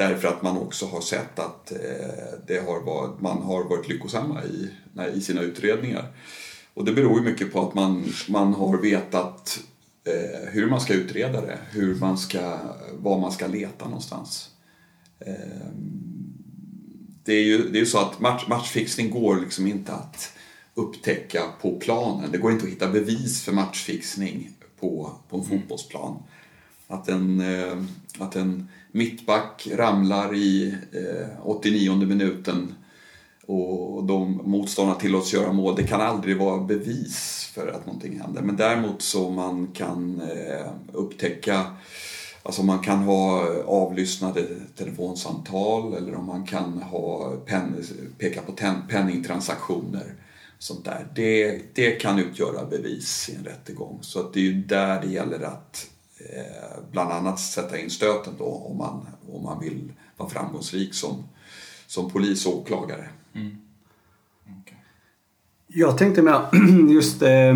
[0.00, 1.78] Därför att man också har sett att eh,
[2.46, 4.70] det har varit, man har varit lyckosamma i,
[5.14, 6.06] i sina utredningar.
[6.74, 9.60] Och det beror ju mycket på att man, man har vetat
[10.04, 12.58] eh, hur man ska utreda det, hur man ska,
[12.92, 14.50] var man ska leta någonstans.
[15.18, 15.70] Eh,
[17.24, 20.32] det är ju det är så att match, matchfixning går liksom inte att
[20.74, 22.32] upptäcka på planen.
[22.32, 25.58] Det går inte att hitta bevis för matchfixning på, på en mm.
[25.58, 26.22] fotbollsplan.
[26.86, 27.42] Att en,
[28.18, 32.74] att en mittback ramlar i eh, 89 minuten
[33.46, 35.76] och de motståndarna tillåts göra mål.
[35.76, 38.42] Det kan aldrig vara bevis för att någonting händer.
[38.42, 41.66] Men däremot så man kan eh, upptäcka
[42.42, 47.84] Alltså man kan ha avlyssnade telefonsamtal eller om man kan ha pen,
[48.18, 50.14] peka på ten, penningtransaktioner.
[50.58, 51.06] Sånt där.
[51.14, 53.98] Det, det kan utgöra bevis i en rättegång.
[54.02, 55.90] Så att det är ju där det gäller att
[56.90, 61.24] bland annat sätta in stöten då om man, om man vill vara framgångsrik som,
[61.86, 63.08] som polis och åklagare.
[63.34, 63.56] Mm.
[64.62, 64.78] Okay.
[65.66, 66.40] Jag tänkte mer
[66.94, 67.54] just, eh,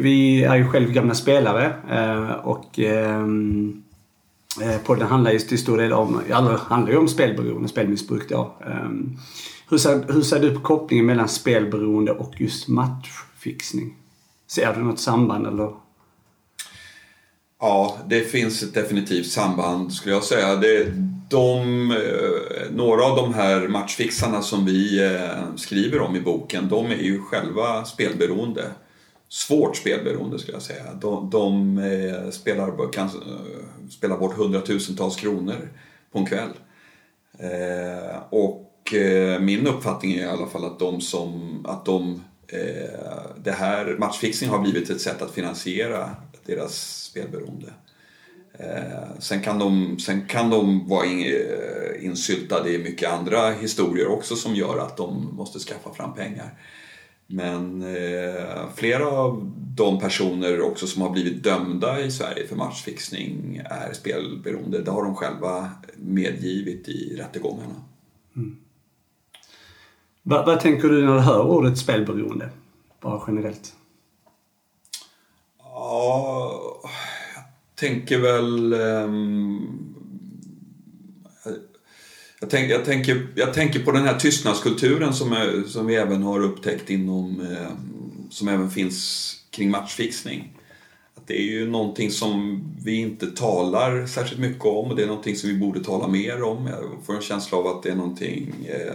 [0.00, 3.26] vi är ju själv gamla spelare eh, och eh,
[4.62, 8.54] eh podden handlar ju till stor del om, alla handlar ju om spelberoende, spelmissbruk då.
[8.66, 8.90] Eh,
[9.70, 13.96] hur, ser, hur ser du på kopplingen mellan spelberoende och just matchfixning?
[14.46, 15.87] Ser du något samband eller?
[17.60, 20.56] Ja, det finns ett definitivt samband skulle jag säga.
[20.56, 20.92] Det,
[21.28, 26.86] de, eh, några av de här matchfixarna som vi eh, skriver om i boken, de
[26.86, 28.64] är ju själva spelberoende.
[29.28, 30.94] Svårt spelberoende skulle jag säga.
[31.00, 33.10] De, de eh, spelar, kan
[33.90, 35.68] spela bort hundratusentals kronor
[36.12, 36.50] på en kväll.
[38.30, 38.94] Och
[39.40, 42.24] min uppfattning är i alla fall att de som, att de,
[43.36, 46.10] det här matchfixning har blivit ett sätt att finansiera
[46.48, 47.72] deras spelberoende.
[48.52, 54.06] Eh, sen, kan de, sen kan de vara in, eh, insyltade i mycket andra historier
[54.06, 56.50] också som gör att de måste skaffa fram pengar.
[57.26, 63.62] Men eh, flera av de personer också som har blivit dömda i Sverige för matchfixning
[63.64, 64.82] är spelberoende.
[64.82, 67.74] Det har de själva medgivit i rättegångarna.
[68.36, 68.56] Mm.
[70.22, 72.50] Vad, vad tänker du när du hör ordet spelberoende?
[73.00, 73.74] Bara generellt.
[75.88, 76.82] Ja
[77.78, 78.72] tänker väl...
[78.72, 79.84] Ehm,
[82.40, 86.22] jag, tänker, jag, tänker, jag tänker på den här tystnadskulturen som, är, som vi även
[86.22, 87.40] har upptäckt inom...
[87.40, 87.72] Eh,
[88.30, 90.52] som även finns kring matchfixning.
[91.14, 95.06] Att det är ju någonting som vi inte talar särskilt mycket om och det är
[95.06, 96.66] någonting som vi borde tala mer om.
[96.66, 98.94] Jag får en känsla av att det är någonting eh,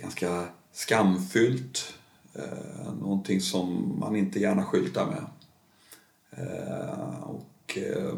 [0.00, 1.94] ganska skamfyllt.
[2.34, 5.24] Eh, någonting som man inte gärna skyltar med.
[6.40, 8.14] Eh, och eh,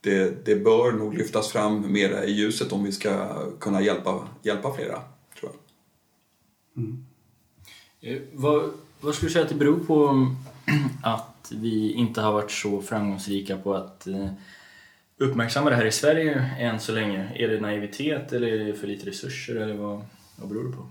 [0.00, 4.74] det, det bör nog lyftas fram mera i ljuset om vi ska kunna hjälpa, hjälpa
[4.74, 5.02] flera,
[5.40, 5.54] tror jag.
[6.84, 7.04] Mm.
[8.00, 8.70] Eh, vad,
[9.00, 10.28] vad skulle du säga att det beror på
[11.02, 14.06] att vi inte har varit så framgångsrika på att
[15.18, 17.32] uppmärksamma det här i Sverige än så länge?
[17.34, 20.04] Är det naivitet eller är det för lite resurser eller vad,
[20.36, 20.86] vad beror det på?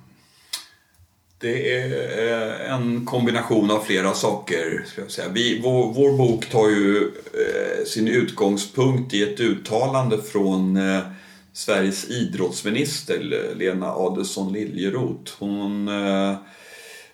[1.44, 4.86] Det är eh, en kombination av flera saker.
[4.88, 5.30] Ska jag säga.
[5.30, 6.98] Vi, vår, vår bok tar ju
[7.34, 11.00] eh, sin utgångspunkt i ett uttalande från eh,
[11.54, 15.32] Sveriges idrottsminister eh, Lena Adelsohn Liljeroth.
[15.40, 16.36] Hon, eh,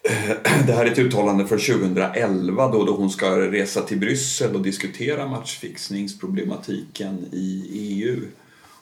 [0.67, 4.61] det här är ett uttalande från 2011 då, då hon ska resa till Bryssel och
[4.61, 8.19] diskutera matchfixningsproblematiken i EU.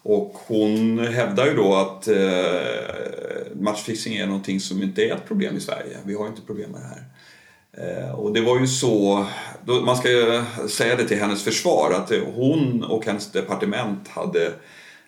[0.09, 5.57] Och hon hävdar ju då att eh, matchfixing är någonting som inte är ett problem
[5.57, 5.97] i Sverige.
[6.05, 7.03] Vi har inte problem med det här.
[7.77, 9.25] Eh, och det var ju så,
[9.65, 10.09] då, man ska
[10.69, 14.53] säga det till hennes försvar, att hon och hennes departement hade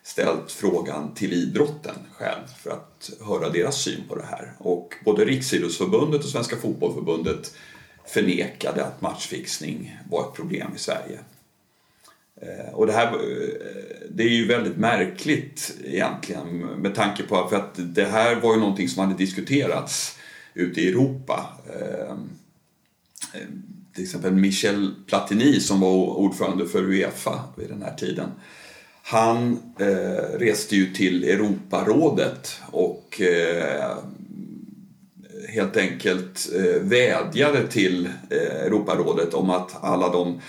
[0.03, 4.53] ställt frågan till idrotten själv för att höra deras syn på det här.
[4.57, 7.53] Och både Riksidrottsförbundet och Svenska Fotbollförbundet
[8.07, 11.19] förnekade att matchfixning var ett problem i Sverige.
[12.41, 13.19] Eh, och det här eh,
[14.09, 18.59] det är ju väldigt märkligt egentligen med tanke på för att det här var ju
[18.59, 20.17] någonting som hade diskuterats
[20.53, 21.59] ute i Europa.
[21.67, 22.15] Eh,
[23.95, 28.29] till exempel Michel Platini som var ordförande för Uefa vid den här tiden.
[29.03, 29.59] Han
[30.33, 33.21] reste ju till Europarådet och
[35.49, 36.49] helt enkelt
[36.81, 40.41] vädjade till Europarådet om att alla de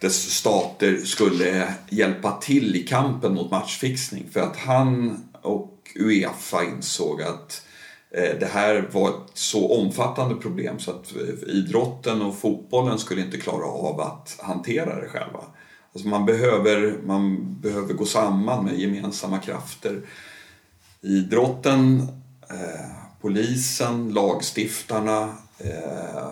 [0.00, 4.28] dess stater skulle hjälpa till i kampen mot matchfixning.
[4.32, 7.66] För att han och Uefa insåg att
[8.10, 13.20] eh, det här var ett så omfattande problem så att eh, idrotten och fotbollen skulle
[13.20, 15.40] inte klara av att hantera det själva.
[15.92, 20.02] Alltså man, behöver, man behöver gå samman med gemensamma krafter.
[21.00, 22.08] Idrotten,
[22.50, 22.86] eh,
[23.20, 25.22] polisen, lagstiftarna,
[25.58, 26.28] eh,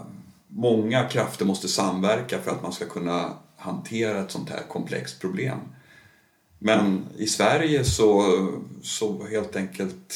[0.48, 3.33] många krafter måste samverka för att man ska kunna
[3.64, 5.59] hantera ett sånt här komplext problem.
[6.59, 8.22] Men i Sverige så,
[8.83, 10.14] så helt enkelt,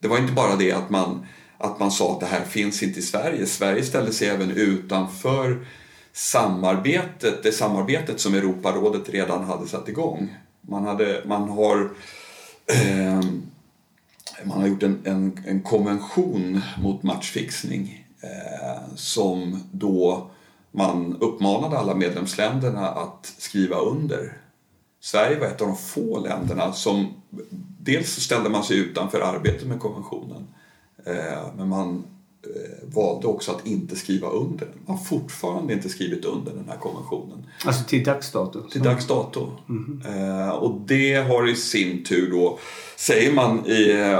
[0.00, 1.26] det var inte bara det att man,
[1.58, 3.46] att man sa att det här finns inte i Sverige.
[3.46, 5.66] Sverige ställde sig även utanför
[6.12, 10.36] samarbetet, det samarbetet som Europarådet redan hade satt igång.
[10.60, 11.90] Man, hade, man har
[12.66, 13.20] eh,
[14.44, 20.30] man har gjort en, en, en konvention mot matchfixning eh, som då
[20.72, 24.36] man uppmanade alla medlemsländerna att skriva under.
[25.00, 27.12] Sverige var ett av de få länderna som
[27.80, 30.46] dels ställde man sig utanför arbetet med konventionen
[31.04, 32.04] eh, men man
[32.42, 34.74] eh, valde också att inte skriva under den.
[34.86, 37.46] Man har fortfarande inte skrivit under den här konventionen.
[37.64, 38.68] Alltså till dags dato?
[38.68, 39.50] Till dags dato.
[39.68, 40.50] Mm -hmm.
[40.50, 42.58] Och det har i sin tur då,
[42.96, 43.58] säger man,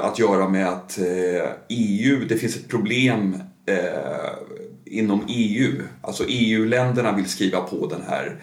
[0.02, 0.98] att göra med att
[1.68, 3.36] EU, det finns ett problem
[4.90, 5.82] inom EU.
[6.02, 8.36] Alltså EU-länderna vill skriva på den här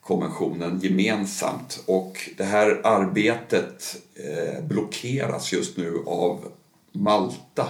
[0.00, 6.52] konventionen gemensamt och det här arbetet eh, blockeras just nu av
[6.92, 7.66] Malta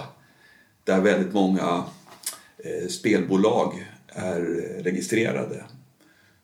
[0.83, 1.83] där väldigt många
[2.57, 4.41] eh, spelbolag är
[4.83, 5.63] registrerade.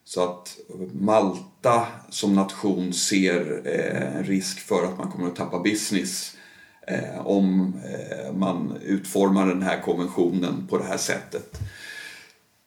[0.04, 0.58] Så att
[0.92, 6.34] Malta som nation ser en risk för att man kommer att tappa business
[7.18, 7.74] om
[8.34, 11.60] man utformar den här konventionen på det här sättet.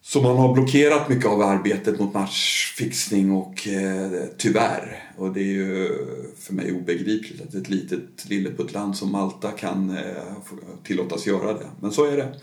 [0.02, 5.44] Så man har blockerat mycket av arbetet mot matchfixning och eh, tyvärr, och det är
[5.44, 5.88] ju
[6.38, 10.22] för mig obegripligt att ett litet lilleputtland som Malta kan eh,
[10.84, 11.66] tillåtas göra det.
[11.80, 12.34] Men så är det.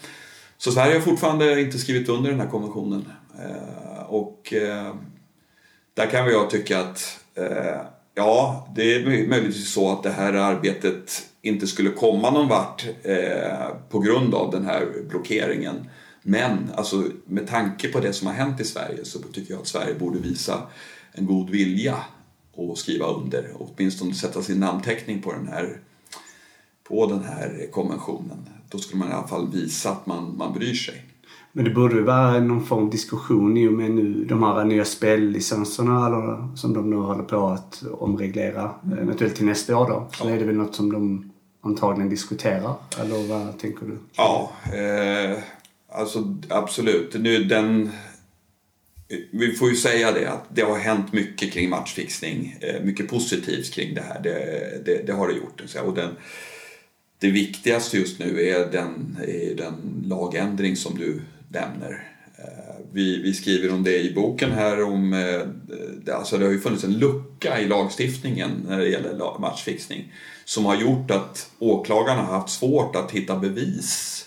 [0.58, 3.06] Så Sverige har fortfarande inte skrivit under den här konventionen.
[3.40, 4.96] Eh, och eh,
[5.94, 7.82] där kan väl jag tycka att eh,
[8.16, 13.68] ja, det är möjligtvis så att det här arbetet inte skulle komma någon vart eh,
[13.90, 15.90] på grund av den här blockeringen.
[16.30, 19.68] Men alltså, med tanke på det som har hänt i Sverige så tycker jag att
[19.68, 20.62] Sverige borde visa
[21.12, 21.98] en god vilja
[22.54, 25.80] och skriva under och åtminstone sätta sin namnteckning på den här,
[26.88, 28.50] på den här konventionen.
[28.70, 31.06] Då skulle man i alla fall visa att man, man bryr sig.
[31.52, 34.86] Men det borde vara någon form av diskussion i och med nu de här nya
[34.86, 38.72] spellicenserna eller, som de nu håller på att omreglera.
[38.86, 39.00] Mm.
[39.00, 40.08] Eventuellt till nästa år då.
[40.12, 40.34] Så ja.
[40.34, 42.74] är det väl något som de antagligen diskuterar?
[43.00, 43.98] Eller vad tänker du?
[44.16, 45.38] Ja, eh,
[45.98, 47.14] alltså absolut.
[47.14, 47.92] Nu den...
[49.32, 52.58] Vi får ju säga det att det har hänt mycket kring matchfixning.
[52.62, 54.22] Eh, mycket positivt kring det här.
[54.24, 55.62] Det, det, det har det gjort.
[55.86, 56.10] Och den,
[57.20, 62.12] det viktigaste just nu är den, är den lagändring som du nämner.
[62.38, 66.60] Eh, vi, vi, skriver om det i boken här om, eh, alltså det har ju
[66.60, 70.14] funnits en lucka i lagstiftningen när det gäller matchfixning
[70.46, 74.27] som har gjort att åklagarna har haft svårt att hitta bevis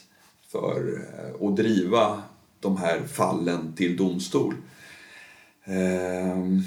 [0.52, 2.22] för eh, att driva
[2.60, 4.54] de här fallen till domstol.
[5.64, 6.62] Ehm,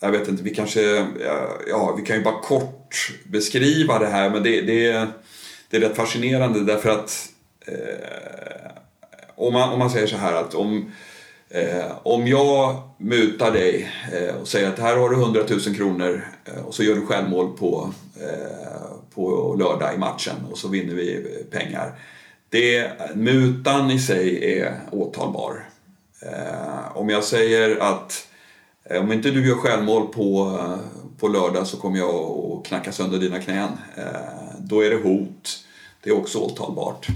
[0.00, 1.06] jag vet inte, vi kanske,
[1.68, 5.08] ja, vi kan ju bara kort beskriva det här men det, det,
[5.70, 7.28] det är rätt fascinerande därför att
[7.66, 8.70] eh,
[9.34, 10.92] om man, om man säger så här att om,
[11.48, 16.28] eh, om jag mutar dig eh, och säger att här har du 100 000 kronor
[16.44, 17.92] eh, och så gör du självmål på,
[19.14, 21.98] på lördag i matchen och så vinner vi pengar.
[22.48, 25.68] Det, mutan i sig är åtalbar.
[26.22, 28.28] Eh, om jag säger att
[28.84, 30.78] eh, om inte du gör självmål på, eh,
[31.18, 33.70] på lördag så kommer jag att knacka sönder dina knän.
[33.96, 34.04] Eh,
[34.58, 35.64] då är det hot.
[36.02, 37.06] Det är också åtalbart.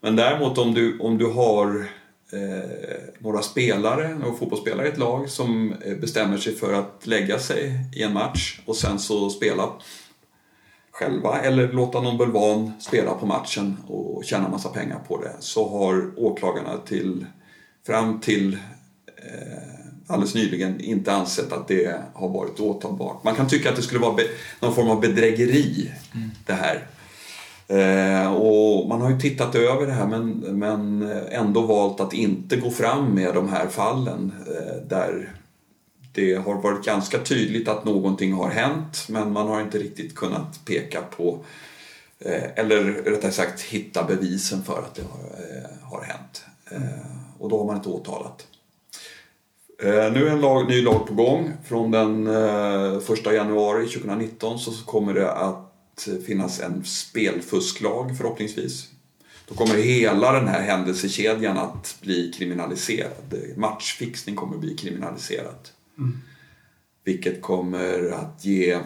[0.00, 1.88] Men däremot om du, om du har
[2.32, 2.70] eh,
[3.18, 7.72] några spelare, några fotbollsspelare i ett lag som eh, bestämmer sig för att lägga sig
[7.96, 9.62] i en match och sen så spela
[10.98, 15.68] själva eller låta någon bulvan spela på matchen och tjäna massa pengar på det så
[15.68, 17.26] har åklagarna till,
[17.86, 18.54] fram till
[19.06, 23.24] eh, alldeles nyligen inte ansett att det har varit åtalbart.
[23.24, 24.16] Man kan tycka att det skulle vara
[24.60, 26.30] någon form av bedrägeri mm.
[26.46, 26.86] det här.
[27.68, 32.56] Eh, och man har ju tittat över det här men, men ändå valt att inte
[32.56, 35.32] gå fram med de här fallen eh, där
[36.16, 40.64] det har varit ganska tydligt att någonting har hänt men man har inte riktigt kunnat
[40.64, 41.44] peka på
[42.18, 46.44] eh, eller rättare sagt hitta bevisen för att det har, eh, har hänt.
[46.70, 48.46] Eh, och då har man inte åtalat.
[49.82, 51.52] Nu är en lag, ny lag på gång.
[51.64, 58.88] Från den 1 januari 2019 så kommer det att finnas en spelfusklag förhoppningsvis.
[59.48, 63.34] Då kommer hela den här händelsekedjan att bli kriminaliserad.
[63.56, 65.72] Matchfixning kommer att bli kriminaliserat.
[65.98, 66.18] Mm.
[67.04, 68.80] Vilket kommer att ge...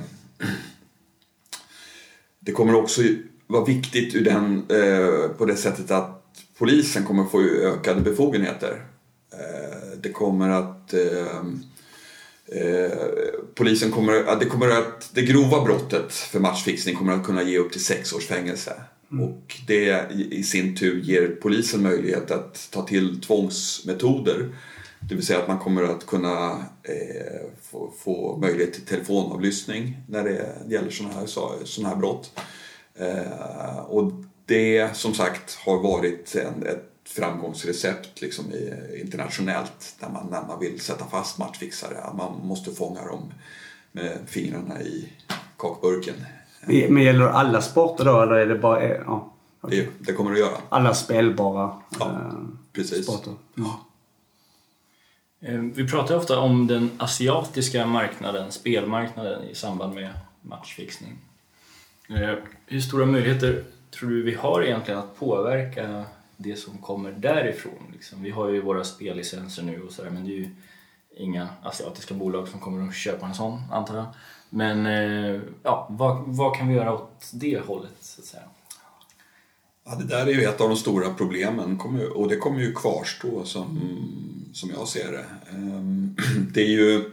[2.41, 3.03] Det kommer också
[3.47, 6.25] vara viktigt ur den, eh, på det sättet att
[6.59, 8.85] polisen kommer få ökade befogenheter.
[9.33, 11.43] Eh, det kommer att eh,
[13.55, 17.73] polisen kommer, det, kommer att, det grova brottet för matchfixning kommer att kunna ge upp
[17.73, 18.73] till sex års fängelse.
[19.13, 19.25] Mm.
[19.25, 24.49] Och det i sin tur ger polisen möjlighet att ta till tvångsmetoder.
[25.01, 26.51] Det vill säga att man kommer att kunna
[26.83, 31.27] eh, få, få, möjlighet till telefonavlyssning när det gäller sådana här,
[31.65, 32.41] såna här brott.
[32.95, 34.13] Eh, och
[34.47, 38.45] det som sagt har varit en, ett framgångsrecept liksom
[39.01, 42.15] internationellt där man, när man vill sätta fast matchfixare.
[42.17, 43.33] Man måste fånga dem
[43.93, 45.13] med fingrarna i
[45.59, 46.15] kakburken.
[46.67, 48.89] Men gäller det alla sporter då eller är det bara...
[48.89, 49.81] Ja, okay.
[49.81, 50.61] det, det, kommer det att göra.
[50.69, 52.33] Alla spelbara ja, eh,
[52.73, 53.05] precis.
[53.05, 53.33] sporter?
[53.55, 53.81] Ja.
[55.41, 60.11] Eh, vi pratar ofta om den asiatiska marknaden, spelmarknaden i samband med
[60.43, 61.19] matchfixning.
[62.09, 62.35] Eh,
[62.67, 66.05] hur stora möjligheter tror du vi har egentligen att påverka
[66.37, 67.93] det som kommer därifrån.
[67.93, 68.23] Liksom.
[68.23, 70.51] Vi har ju våra spellicenser nu och sådär men det är ju
[71.17, 74.07] inga asiatiska bolag som kommer att köpa en sån antar jag.
[74.51, 78.43] Men eh, ja, vad, vad kan vi göra åt det hållet så att säga?
[79.91, 81.81] Ja, det där är ju ett av de stora problemen
[82.15, 83.81] och det kommer ju kvarstå som,
[84.53, 85.25] som jag ser det.
[85.51, 86.17] Ehm,
[86.55, 87.05] det är ju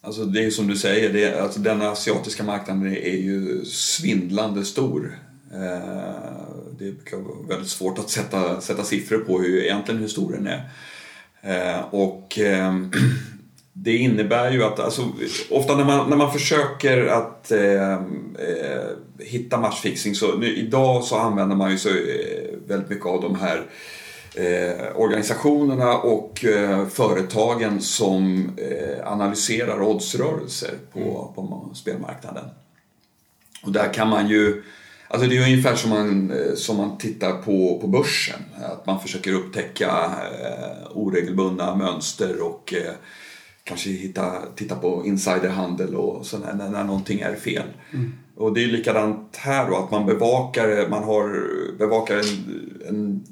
[0.00, 4.64] Alltså det är som du säger, det är, alltså den asiatiska marknaden är ju svindlande
[4.64, 5.18] stor.
[5.54, 10.32] Ehm, det brukar vara väldigt svårt att sätta, sätta siffror på hur, egentligen hur stor
[10.32, 10.70] den är.
[11.42, 12.38] Ehm, och
[13.78, 15.02] det innebär ju att, alltså,
[15.50, 17.98] ofta när man, när man försöker att eh, eh,
[19.18, 21.94] hitta matchfixing så nu, idag så använder man ju så eh,
[22.66, 23.62] väldigt mycket av de här
[24.34, 28.50] eh, organisationerna och eh, företagen som
[29.04, 31.10] analyserar oddsrörelser på, mm.
[31.34, 32.44] på spelmarknaden.
[33.62, 34.62] Och där kan man ju
[35.08, 38.40] Alltså det är ungefär som man, som man tittar på, på börsen.
[38.62, 40.10] Att man försöker upptäcka
[40.94, 42.74] oregelbundna mönster och
[43.66, 47.66] kanske hitta, titta på insiderhandel och sådär när, när någonting är fel.
[47.92, 48.12] Mm.
[48.36, 51.46] Och det är likadant här då, att man bevakar, man har,
[51.78, 52.26] bevakar en,
[52.88, 53.24] en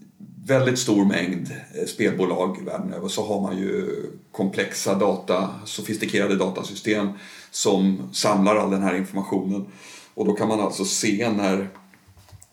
[0.47, 3.87] väldigt stor mängd eh, spelbolag världen över så har man ju
[4.32, 7.09] komplexa data, sofistikerade datasystem
[7.51, 9.66] som samlar all den här informationen.
[10.14, 11.68] Och då kan man alltså se när,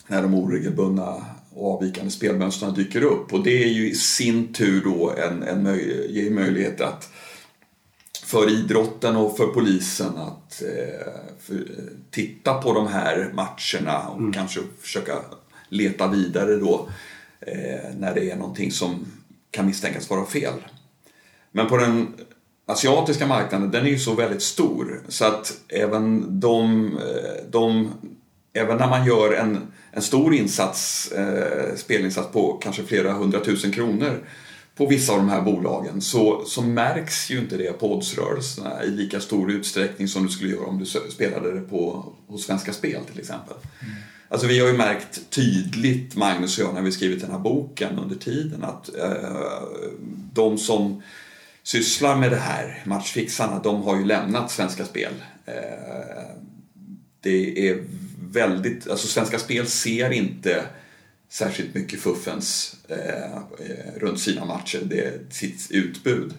[0.07, 3.33] när de oregelbundna och avvikande spelmönstren dyker upp.
[3.33, 7.09] Och det är ju i sin tur då en, en möj ger möjlighet att
[8.31, 11.65] för idrotten och för polisen att eh, för,
[12.11, 14.33] titta på de här matcherna och mm.
[14.33, 15.13] kanske försöka
[15.69, 16.89] leta vidare då
[17.41, 19.05] eh, när det är någonting som
[19.51, 20.53] kan misstänkas vara fel.
[21.51, 22.13] Men på den
[22.65, 27.91] asiatiska marknaden, den är ju så väldigt stor så att även de, eh, de
[28.53, 34.19] även när man gör en, en stor insats, eh, spelinsats på kanske flera hundratusen kronor
[34.81, 38.89] på vissa av de här bolagen så, så märks ju inte det på oddsrörelserna i
[38.89, 43.01] lika stor utsträckning som du skulle göra om du spelade det på, hos Svenska Spel
[43.11, 43.55] till exempel.
[43.81, 43.93] Mm.
[44.29, 47.99] Alltså vi har ju märkt tydligt, Magnus och jag, när vi skrivit den här boken
[47.99, 49.43] under tiden att eh,
[50.33, 51.01] de som
[51.63, 55.13] sysslar med det här, matchfixarna, de har ju lämnat Svenska Spel.
[55.45, 56.35] Eh,
[57.19, 57.83] det är
[58.31, 60.65] väldigt, alltså Svenska Spel ser inte
[61.31, 63.39] särskilt mycket fuffens eh,
[63.95, 66.33] runt sina matcher, det sitt utbud.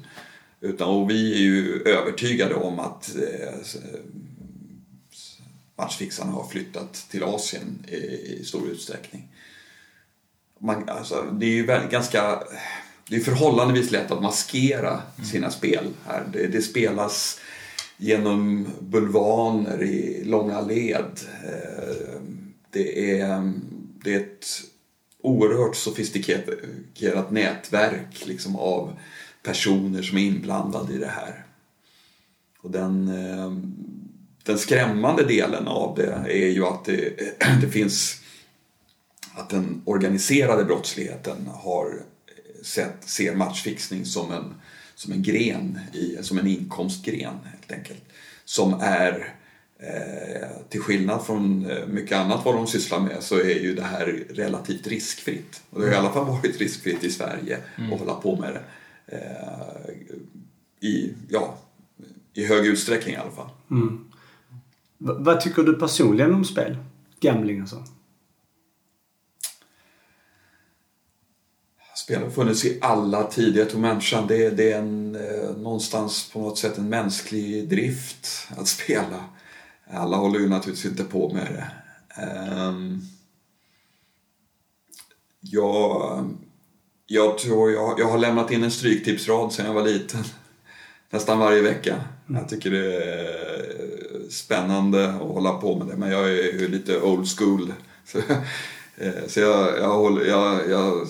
[0.60, 3.54] Utan, och vi är ju övertygade om att eh,
[5.76, 9.28] matchfixarna har flyttat till Asien i, i stor utsträckning.
[10.58, 12.42] Man, alltså, det är ju väldigt, ganska
[13.08, 16.24] det är förhållandevis lätt att maskera sina spel här.
[16.32, 17.40] Det, det spelas
[17.96, 21.20] genom bulvaner i långa led.
[21.44, 22.20] Eh,
[22.70, 23.52] det är,
[24.04, 24.46] det är ett
[25.22, 28.96] oerhört sofistikerat nätverk liksom, av
[29.42, 31.46] personer som är inblandade i det här.
[32.62, 33.52] Och den, eh,
[34.42, 37.18] den skrämmande delen av det är ju att det,
[37.60, 38.22] det finns
[39.34, 42.02] att den organiserade brottsligheten har
[42.62, 44.54] sett, ser matchfixning som en,
[44.94, 48.02] som en gren, i, som en inkomstgren helt enkelt.
[48.44, 49.24] Som är, eh,
[50.68, 54.24] till skillnad från eh, mycket annat vad de sysslar med, så är ju det här
[54.30, 55.62] relativt riskfritt.
[55.70, 57.92] Och det har i alla fall varit riskfritt i Sverige mm.
[57.92, 58.62] att hålla på med det.
[59.16, 61.58] Eh, I, ja,
[62.34, 63.50] i hög utsträckning i alla fall.
[63.70, 64.04] Mm.
[64.98, 66.76] vad tycker du personligen om spel?
[67.20, 67.84] Gambling alltså?
[71.94, 73.60] Spel har funnits i alla tider.
[73.60, 78.48] Jag tror människan, det, det är en, eh, någonstans på något sätt en mänsklig drift
[78.56, 79.24] att spela.
[79.92, 81.66] Alla håller ju naturligtvis inte på med det.
[82.56, 83.02] Um,
[85.40, 86.24] jag,
[87.06, 90.24] jag tror jag, jag har lämnat in en stryktipsrad sedan jag var liten.
[91.10, 91.94] Nästan varje vecka.
[92.28, 92.40] Mm.
[92.40, 97.00] Jag tycker det är spännande att hålla på med det men jag är ju lite
[97.00, 97.72] old school.
[98.04, 98.18] Så,
[98.96, 101.06] eh, så jag, jag, håller, jag, jag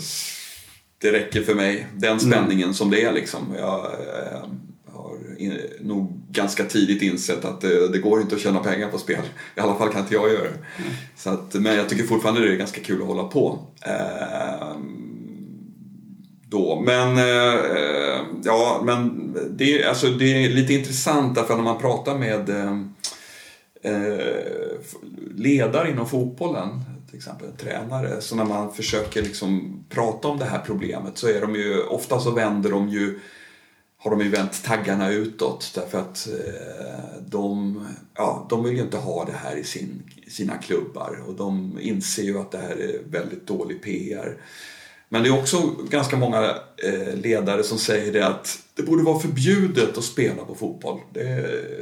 [0.99, 1.87] det räcker för mig.
[1.95, 2.33] Den mm.
[2.33, 2.75] spänningen mm.
[2.75, 3.55] som det är liksom.
[3.59, 4.43] Jag eh,
[5.43, 9.23] in, nog ganska tidigt insett att det, det, går inte att tjäna pengar på spel.
[9.57, 10.49] I alla fall kan inte jag göra det.
[10.49, 10.93] Mm.
[11.17, 13.59] Så att, men jag tycker fortfarande det är ganska kul att hålla på.
[13.87, 14.77] Eh,
[16.53, 16.81] då.
[16.81, 22.49] Men, eh, ja, men det, alltså, det är lite intressant därför när man pratar med
[22.49, 22.73] eh,
[23.83, 24.43] eh
[25.37, 26.69] ledare inom fotbollen
[27.13, 28.21] till exempel tränare.
[28.21, 32.21] Så när man försöker liksom prata om det här problemet så är de ju, ofta
[32.21, 33.21] så vänder de ju,
[34.03, 37.81] har de ju vänt taggarna utåt därför att eh, de,
[38.15, 42.23] ja, de vill ju inte ha det här i sin, sina klubbar och de inser
[42.23, 44.37] ju att det här är väldigt dålig PR.
[45.09, 49.19] Men det är också ganska många eh, ledare som säger det att det borde vara
[49.19, 51.01] förbjudet att spela på fotboll.
[51.13, 51.25] Det,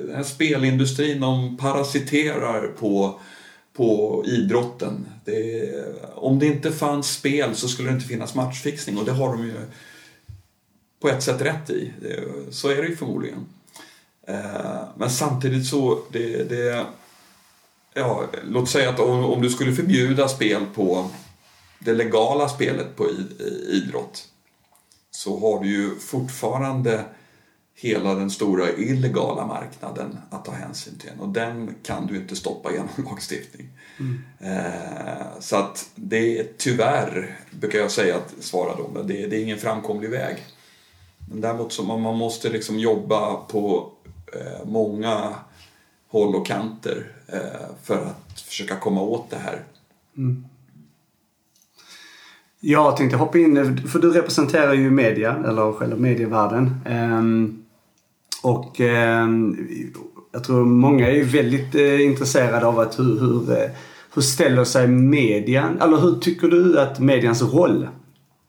[0.06, 3.20] den här spelindustrin de parasiterar på
[3.72, 5.06] på idrotten.
[5.24, 5.72] Det,
[6.14, 9.46] om det inte fanns spel så skulle det inte finnas matchfixning och det har de
[9.46, 9.54] ju
[11.01, 11.92] på ett sätt rätt i.
[12.51, 13.46] Så är det ju förmodligen.
[14.26, 16.86] Eh, men samtidigt så, det, det,
[17.94, 21.11] ja, låt säga att om, om du skulle förbjuda spel på
[21.78, 23.07] det legala spelet på
[23.68, 24.28] idrott
[25.11, 27.05] så har du ju fortfarande
[27.74, 31.11] hela den stora illegala marknaden att ta hänsyn till.
[31.18, 33.68] Och den kan du inte stoppa genom lagstiftning.
[33.98, 34.22] Mm.
[34.40, 39.42] Eh, så att det är tyvärr, brukar jag säga att svara då, det, det är
[39.42, 40.36] ingen framkomlig väg.
[41.30, 43.92] Men däremot så man, man måste liksom jobba på
[44.32, 45.34] eh, många
[46.08, 49.62] håll och kanter eh, för att försöka komma åt det här.
[50.16, 50.44] Mm.
[52.60, 56.80] Jag tänkte hoppa in, för du representerar ju media, eller själva medievärlden.
[56.90, 57.64] Um,
[58.42, 59.68] och um,
[60.32, 63.70] jag tror många är väldigt uh, intresserade av att hur, hur, uh,
[64.14, 67.88] hur ställer sig median, eller hur tycker du att medians roll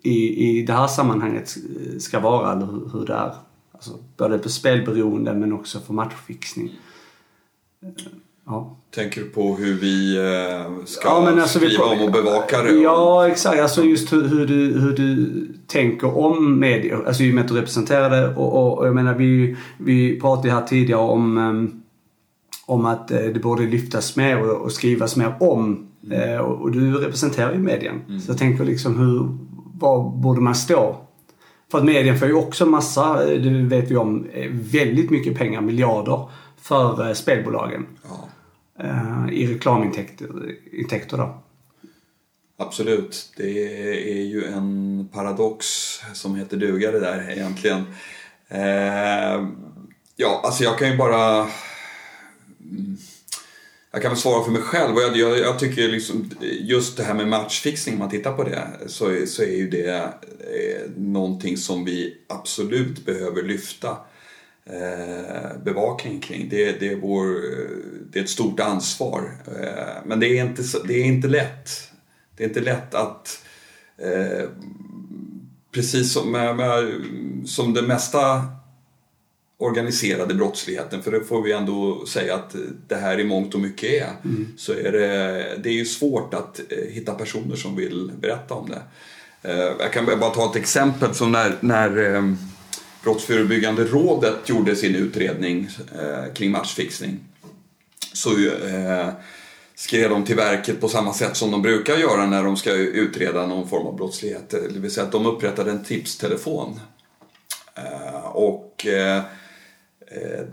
[0.04, 1.58] i, i det här sammanhanget
[2.00, 3.34] ska vara, eller hur, hur det är?
[3.72, 6.72] Alltså, både på spelberoende men också för matchfixning.
[8.46, 8.78] Ja.
[8.96, 12.62] Tänker du på hur vi eh, ska ja, men alltså skriva vi, om och bevaka
[12.62, 12.72] det?
[12.72, 13.62] Ja, exakt.
[13.62, 16.98] Alltså just hur, hur, du, hur du tänker om media.
[17.08, 18.36] Alltså i och med att du representerar det.
[18.36, 21.82] Och, och, och jag menar, vi, vi pratade här tidigare om,
[22.66, 25.88] om att det borde lyftas mer och, och skrivas mer om.
[26.06, 26.46] Mm.
[26.46, 28.02] Och, och, du representerar ju medien.
[28.08, 28.20] Mm.
[28.20, 29.38] Så jag tänker liksom hur,
[29.82, 30.98] var borde man stå?
[31.72, 36.30] För att medien får ju också massa, det vet vi om, väldigt mycket pengar, miljarder,
[36.62, 37.86] för uh, spelbolagen.
[38.04, 38.28] Ja
[38.84, 41.42] eh, i reklamintäkter då.
[42.58, 43.34] Absolut.
[43.38, 43.64] Det
[44.12, 45.66] är ju en paradox
[46.14, 47.84] som heter duga det där egentligen.
[48.48, 49.48] Eh,
[50.16, 51.48] ja, alltså jag kan ju bara...
[53.92, 57.04] Jag kan väl svara för mig själv och jag, jag, jag tycker liksom just det
[57.04, 60.92] här med matchfixning, om man tittar på det, så, är, så är ju det eh,
[60.98, 63.98] någonting som vi absolut behöver lyfta
[64.66, 66.50] Eh, bevakning kring.
[66.50, 67.26] Det, det, är vår,
[68.12, 69.38] det är ett stort ansvar.
[69.48, 71.70] Eh, men det är, inte, det är inte lätt.
[72.36, 73.46] Det är inte lätt att
[73.98, 74.50] eh,
[75.72, 77.04] precis som, med, med,
[77.46, 78.44] som det mesta
[79.62, 82.56] organiserade brottsligheten, för det får vi ändå säga att
[82.88, 84.48] det här i mångt och mycket är, mm.
[84.58, 86.60] så är det, det är ju svårt att
[86.90, 88.82] hitta personer som vill berätta om det.
[89.80, 92.36] Jag kan bara ta ett exempel som när, när
[93.04, 97.20] Brottsförebyggande rådet gjorde sin utredning eh, kring matchfixning
[98.14, 99.10] så eh,
[99.76, 103.48] skrev de till verket på samma sätt som de brukar göra när de ska utreda
[103.48, 104.50] någon form av brottslighet.
[104.50, 106.80] Det vill säga att de upprättade en tipstelefon.
[107.76, 109.24] Eh, och eh, eh
[110.12, 110.46] Eh,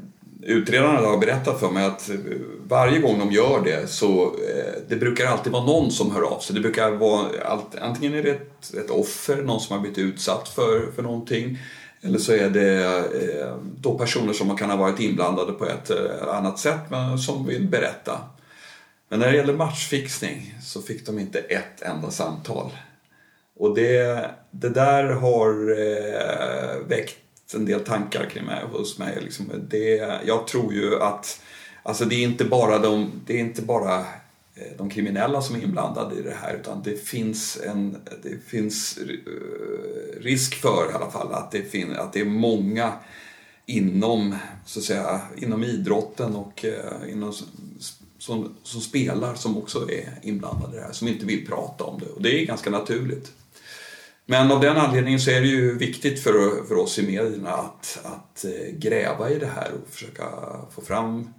[0.42, 2.16] utredarna har berättat för mig att eh,
[2.68, 6.40] varje gång de gör det så eh, det brukar alltid vara någon som hör av
[6.40, 6.54] sig.
[6.54, 7.26] Det brukar vara
[7.80, 11.59] antingen är det ett, ett offer, någon som har blivit utsatt för, för någonting
[12.02, 13.04] eller så är det
[13.76, 15.90] då personer som kan ha varit inblandade på ett
[16.28, 18.20] annat sätt men som vill berätta.
[19.09, 22.70] Men när det gäller matchfixning så fick de inte ett enda samtal.
[23.56, 25.54] Och det, det där har
[26.88, 27.16] väckt
[27.55, 29.18] en del tankar kring mig, hos mig.
[29.20, 31.40] Liksom det, jag tror ju att
[31.82, 33.99] alltså det är inte bara de, det är inte bara
[34.55, 38.99] eh, de kriminella som är inblandade i det här utan det finns en det finns
[38.99, 42.92] eh, risk för i alla fall att det, fin, att det är många
[43.68, 44.34] inom,
[44.66, 47.32] så att säga, inom idrotten och eh, inom,
[48.18, 52.01] som, som spelar som också är inblandade i det här, som inte vill prata om
[52.01, 52.07] det.
[52.07, 53.32] Och det är ganska naturligt.
[54.30, 57.98] Men av den anledningen så är det ju viktigt för, för oss i medierna att,
[58.04, 60.24] att eh, gräva i det här och försöka
[60.74, 61.34] få fram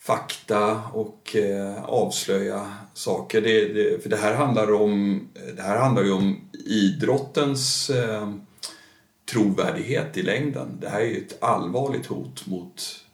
[0.00, 3.40] fakta och eh, avslöja saker.
[3.40, 5.20] Det, det, för det här handlar om,
[5.56, 8.32] det här handlar ju om idrottens eh,
[9.32, 10.78] trovärdighet i längden.
[10.80, 13.04] Det här är ju ett allvarligt hot mot,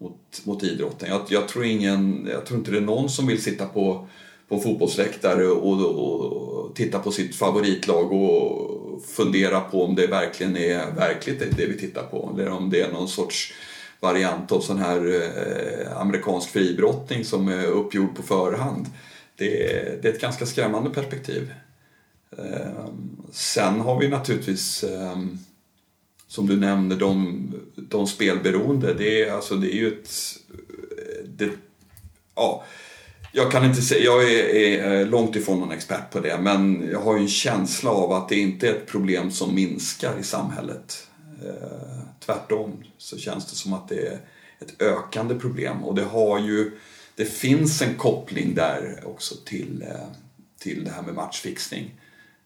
[0.00, 1.08] mot, mot idrotten.
[1.08, 4.08] Jag, jag, tror ingen, jag tror inte det är någon som vill sitta på,
[4.48, 10.06] på en fotbollsläktare och, och, och titta på sitt favoritlag och fundera på om det
[10.06, 12.30] verkligen är verkligt det vi tittar på.
[12.34, 13.52] Eller om det är någon sorts
[14.00, 18.86] variant av sån här eh, amerikansk fribrottning som är uppgjord på förhand.
[19.36, 21.52] Det är, det är ett ganska skrämmande perspektiv.
[22.38, 22.86] Eh,
[23.32, 25.18] sen har vi naturligtvis eh,
[26.26, 28.94] som du nämnde, de, de spelberoende.
[28.94, 30.10] Det är, alltså, det är ju ett...
[31.24, 31.50] Det,
[32.34, 32.64] ja,
[33.38, 36.88] jag kan inte säga, jag är, är, eh, långt ifrån någon expert på det, men
[36.92, 40.22] jag har ju en känsla av att det inte är ett problem som minskar i
[40.22, 41.08] samhället.
[41.44, 44.18] Eh, tvärtom så känns det som att det är
[44.60, 46.70] ett ökande problem och det har ju
[47.14, 50.06] det finns en koppling där också till, eh,
[50.58, 52.00] till det här med matchfixning.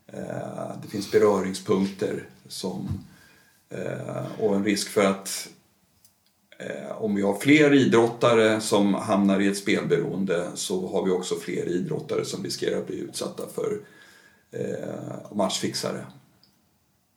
[0.06, 3.04] Eh, det finns beröringspunkter som,
[3.70, 5.48] eh, och en risk för att
[6.98, 11.68] om vi har fler idrottare som hamnar i ett spelberoende så har vi också fler
[11.68, 13.78] idrottare som riskerar att bli utsatta för
[14.52, 16.04] eh, matchfixare.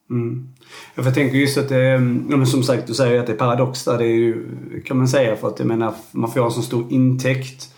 [0.10, 0.50] Mm.
[0.96, 3.98] Jag tänker just att det, men som sagt, du säger att det är paradox där.
[3.98, 4.48] Det är ju,
[4.86, 7.72] kan man säga, för att jag menar, man får en så stor intäkt.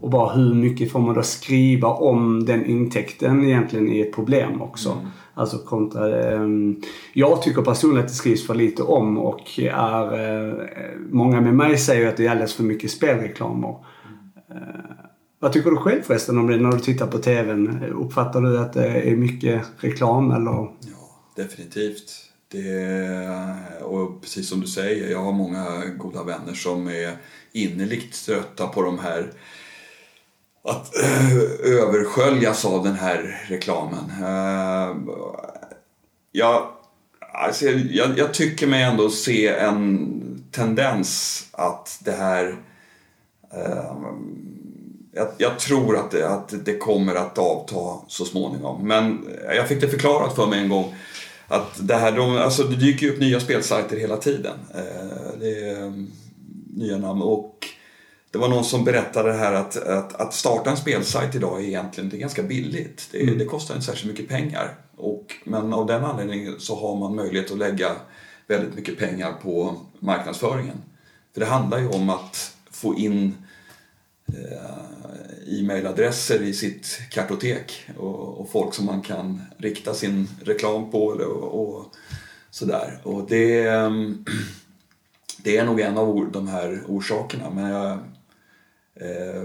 [0.00, 4.62] Och bara hur mycket får man då skriva om den intäkten egentligen är ett problem
[4.62, 4.90] också.
[4.90, 5.06] Mm.
[5.34, 6.32] Alltså kontra...
[6.32, 6.48] Eh,
[7.12, 10.12] jag tycker personligen att det skrivs för lite om och är...
[10.48, 10.54] Eh,
[11.10, 13.76] många med mig säger att det är alldeles för mycket spelreklamer.
[14.04, 14.62] Mm.
[14.62, 14.94] Eh,
[15.38, 17.84] vad tycker du själv förresten om det när du tittar på TVn?
[17.84, 20.52] Uppfattar du att det är mycket reklam eller?
[20.52, 22.20] Ja, definitivt.
[22.48, 25.64] Det, och precis som du säger, jag har många
[25.98, 27.16] goda vänner som är
[27.52, 29.30] innerligt trötta på de här
[30.64, 34.10] att eh, översköljas av den här reklamen.
[34.22, 34.96] Eh,
[36.32, 36.68] jag,
[37.32, 42.56] alltså, jag, jag, tycker mig ändå se en tendens att det här
[43.52, 43.94] eh,
[45.12, 48.88] jag, jag, tror att det, att det kommer att avta så småningom.
[48.88, 50.94] Men jag fick det förklarat för mig en gång
[51.48, 54.56] att det här, de, alltså det dyker upp nya spelsajter hela tiden.
[55.40, 56.06] det är
[56.76, 57.73] nya namn och
[58.34, 61.64] det var någon som berättade det här att, att, att starta en spelsajt idag är
[61.64, 63.08] egentligen det är ganska billigt.
[63.10, 63.38] Det, mm.
[63.38, 64.74] det, kostar inte särskilt mycket pengar.
[64.96, 67.90] Och, men av den anledningen så har man möjlighet att lägga
[68.46, 70.76] väldigt mycket pengar på marknadsföringen.
[71.32, 73.34] För det handlar ju om att få in
[74.26, 81.06] eh, e-mailadresser i sitt kartotek och, och, folk som man kan rikta sin reklam på
[81.06, 81.84] och, och
[82.50, 83.00] sådär.
[83.02, 83.64] Och det,
[85.44, 87.50] det är nog en av de här orsakerna.
[87.50, 87.98] Men jag,
[88.94, 89.42] Eh,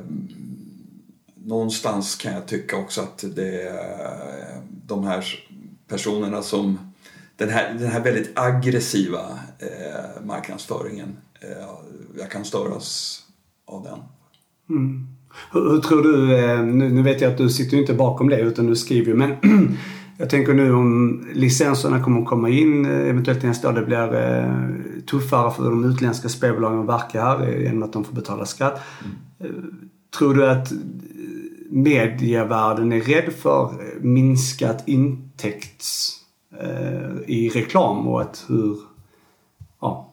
[1.36, 5.26] någonstans kan jag tycka också att det eh, de här
[5.88, 6.78] personerna som
[7.38, 11.70] den här, den här väldigt aggressiva eh, marknadsföringen, eh,
[12.20, 13.20] jag kan störas
[13.66, 14.00] av den.
[14.70, 15.08] Mm.
[15.52, 18.30] Hur, hur, tror du, eh, nu, nu, vet jag att du sitter ju inte bakom
[18.30, 19.78] det utan du skriver ju men eh,
[20.20, 23.74] jag tänker nu om licenserna kommer att komma in eh, eventuellt nästa år.
[23.74, 24.54] Det blir eh,
[25.06, 28.82] tuffare för de utländska spelbolagen att verka här genom att de får betala skatt.
[29.40, 29.90] Mm.
[30.18, 30.72] Tror du att
[31.70, 36.20] medievärlden är rädd för minskat intäkts
[36.62, 38.78] eh, i reklam och att hur...
[39.82, 40.10] Ja.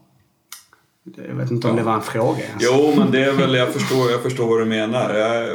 [1.28, 2.62] Jag vet inte om det var en fråga ens.
[2.62, 5.14] Jo, men det är väl, jag förstår, jag förstår vad du menar.
[5.14, 5.48] Jag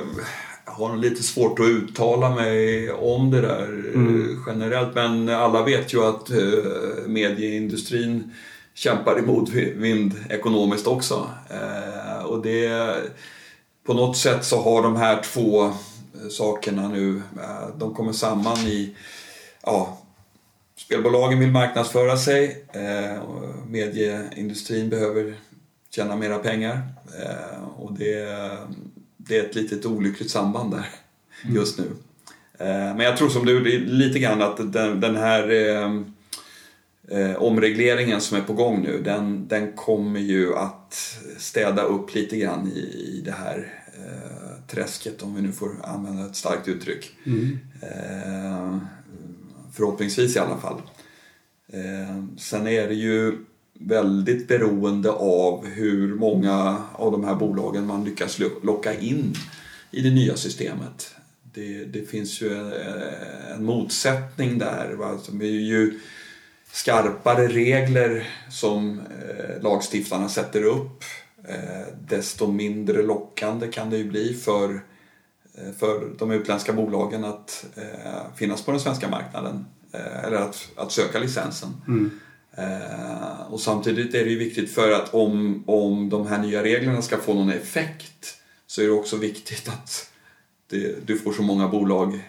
[0.78, 4.44] har lite svårt att uttala mig om det där mm.
[4.48, 8.34] generellt, men alla vet ju att eh, medieindustrin
[8.74, 11.30] kämpar i motvind ekonomiskt också.
[11.50, 12.96] Eh, och det
[13.86, 15.72] på något sätt så har de här två eh,
[16.30, 18.96] sakerna nu, eh, de kommer samman i,
[19.64, 19.98] ja,
[20.78, 23.24] spelbolagen vill marknadsföra sig, eh,
[23.68, 25.34] medieindustrin behöver
[25.90, 26.82] tjäna mera pengar
[27.78, 28.58] och det,
[29.32, 30.90] det är ett litet olyckligt samband där
[31.44, 31.56] mm.
[31.56, 31.86] just nu.
[32.58, 35.50] Men jag tror som du lite grann att den, den här
[37.12, 42.38] eh, omregleringen som är på gång nu, den, den kommer ju att städa upp lite
[42.38, 47.10] grann i, i det här eh, träsket, om vi nu får använda ett starkt uttryck.
[47.26, 47.60] Mm.
[47.82, 48.78] Eh,
[49.74, 50.82] förhoppningsvis i alla fall.
[51.74, 53.46] Eh, sen är det ju
[53.86, 59.34] väldigt beroende av hur många av de här bolagen man lyckas locka in
[59.92, 61.16] i det nya systemet.
[61.54, 62.74] Det, det finns ju en,
[63.56, 64.94] en motsättning där.
[64.94, 65.06] Va?
[65.06, 66.00] Alltså, som är ju,
[66.72, 71.04] skarpare regler som eh, lagstiftarna sätter upp
[71.48, 74.82] eh, desto mindre lockande kan det ju bli för,
[75.56, 80.70] eh, för de utländska bolagen att eh, finnas på den svenska marknaden eh, eller att,
[80.76, 81.70] att söka licensen.
[81.88, 82.20] Mm.
[82.58, 87.02] Eh, och samtidigt är det ju viktigt för att om, om de här nya reglerna
[87.02, 88.38] ska få någon effekt
[88.68, 90.10] så är det också viktigt att
[90.68, 92.20] det, du får så många bolag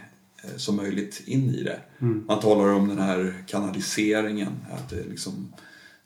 [0.45, 1.81] Eh, som möjligt in i det.
[2.01, 2.25] Mm.
[2.27, 5.53] Man talar om den här kanaliseringen, att det liksom,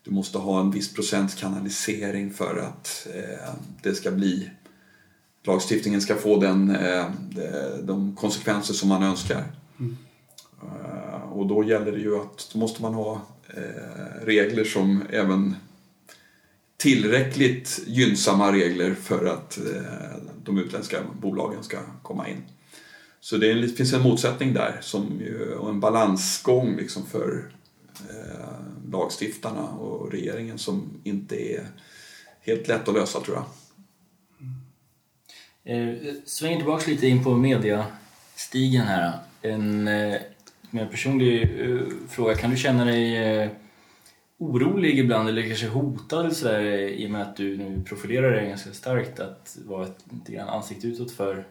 [0.03, 3.53] du måste ha en viss procent kanalisering för att eh,
[3.83, 4.49] det ska bli
[5.43, 7.05] lagstiftningen ska få den, eh,
[7.83, 9.43] de konsekvenser som man önskar.
[9.79, 9.97] Mm.
[11.31, 15.55] Och då gäller det ju att då måste man ha Eh, regler som även
[16.77, 22.43] tillräckligt gynnsamma regler för att eh, de utländska bolagen ska komma in.
[23.19, 27.51] Så det finns en motsättning där som ju, och en balansgång liksom för
[28.09, 31.67] eh, lagstiftarna och regeringen som inte är
[32.41, 33.45] helt lätt att lösa tror jag.
[35.65, 35.89] Mm.
[35.89, 39.19] Eh, svänger tillbaka lite in på mediastigen här.
[39.41, 40.21] En eh,
[40.71, 42.35] mer personlig eh, fråga.
[42.35, 43.49] Kan du känna dig eh,
[44.37, 48.49] orolig ibland eller kanske hotad sådär, eh, i och med att du nu profilerar dig
[48.49, 51.47] ganska starkt att vara ett lite grann ansikte utåt för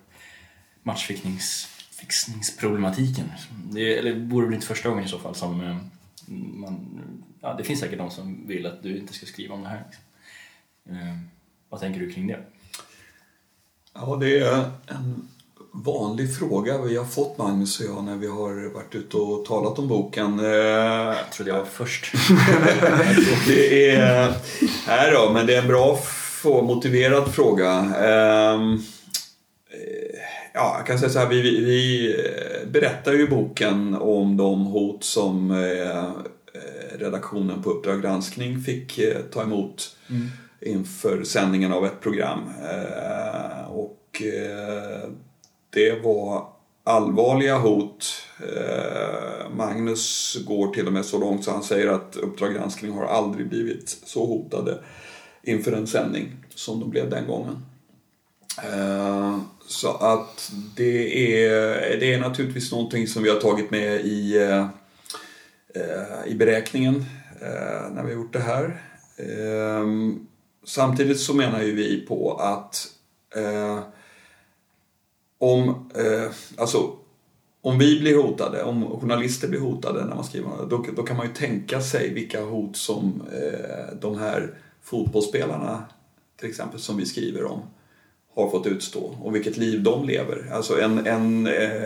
[0.82, 3.32] matchfixningsproblematiken.
[3.70, 5.80] Det, eller vore väl inte första gången i så fall som
[6.28, 7.00] man,
[7.40, 9.84] ja, det finns säkert de som vill att du inte ska skriva om det här.
[9.86, 10.02] Liksom.
[11.68, 12.40] Vad tänker du kring det?
[13.94, 15.28] Ja, det är en
[15.84, 19.78] vanlig fråga vi har fått Magnus och jag när vi har varit ute och talat
[19.78, 20.38] om boken.
[20.38, 22.12] Jag trodde jag var först.
[23.46, 24.34] det är,
[24.86, 25.98] nej då, men det är en bra
[26.44, 27.70] och motiverad fråga.
[27.96, 28.78] Ehm,
[30.54, 32.14] ja, jag kan säga så här, vi, vi
[32.66, 36.10] berättar ju i boken om de hot som eh,
[36.98, 40.28] redaktionen på Uppdrag granskning fick eh, ta emot mm.
[40.60, 42.40] inför sändningen av ett program.
[42.62, 44.22] Eh, och
[45.76, 46.48] det var
[46.84, 48.06] allvarliga hot.
[48.40, 53.04] Eh, Magnus går till och med så långt så han säger att Uppdrag granskning har
[53.04, 54.78] aldrig blivit så hotade
[55.42, 57.66] inför en sändning som de blev den gången.
[58.64, 64.36] Eh, så att det är, det är naturligtvis någonting som vi har tagit med i,
[64.36, 64.66] eh,
[66.26, 67.04] i beräkningen
[67.92, 68.82] när vi har gjort det här.
[70.66, 72.86] Samtidigt så menar ju vi på att
[73.36, 73.80] eh,
[75.52, 76.92] om, eh, alltså,
[77.60, 81.26] om vi blir hotade, om journalister blir hotade när man skriver då, då kan man
[81.26, 85.84] ju tänka sig vilka hot som eh, de här fotbollsspelarna
[86.40, 87.60] till exempel som vi skriver om
[88.34, 90.50] har fått utstå och vilket liv de lever.
[90.52, 91.82] Alltså en, en eh,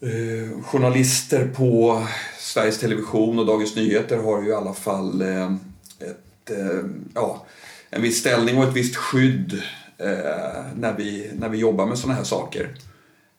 [0.00, 2.02] eh, journalister på
[2.38, 5.52] Sveriges Television och Dagens Nyheter har ju i alla fall eh,
[6.00, 6.84] ett, eh,
[7.14, 7.46] ja,
[7.90, 9.62] en viss ställning och ett visst skydd
[9.98, 12.74] Eh, när, vi, när vi jobbar med sådana här saker.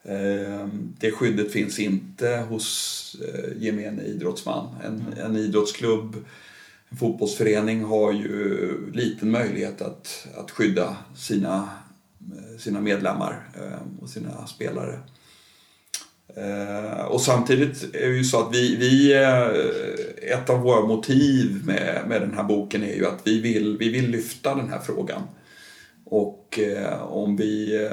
[0.03, 0.67] Eh,
[0.99, 4.75] det skyddet finns inte hos eh, gemene idrottsman.
[4.85, 6.15] En, en idrottsklubb
[6.89, 11.69] en fotbollsförening har ju liten möjlighet att, att skydda sina,
[12.19, 14.99] eh, sina medlemmar eh, och sina spelare.
[17.07, 19.13] Och samtidigt är det ju så att vi, vi
[20.31, 23.89] ett av våra motiv med, med den här boken är ju att vi vill, vi
[23.89, 25.21] vill lyfta den här frågan.
[26.13, 27.91] Och eh, om vi, eh,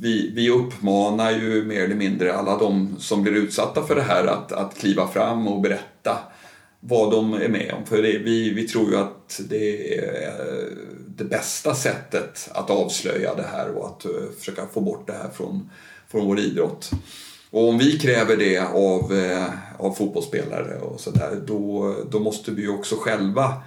[0.00, 4.26] vi, vi uppmanar ju mer eller mindre alla de som blir utsatta för det här
[4.26, 6.18] att, att kliva fram och berätta
[6.80, 7.86] vad de är med om.
[7.86, 10.68] För det, vi, vi tror ju att det är
[11.06, 15.30] det bästa sättet att avslöja det här och att eh, försöka få bort det här
[15.34, 15.70] från,
[16.08, 16.90] från vår idrott.
[17.50, 19.12] Och om vi kräver det av,
[19.78, 23.62] av fotbollsspelare och sådär då, då måste vi ju också själva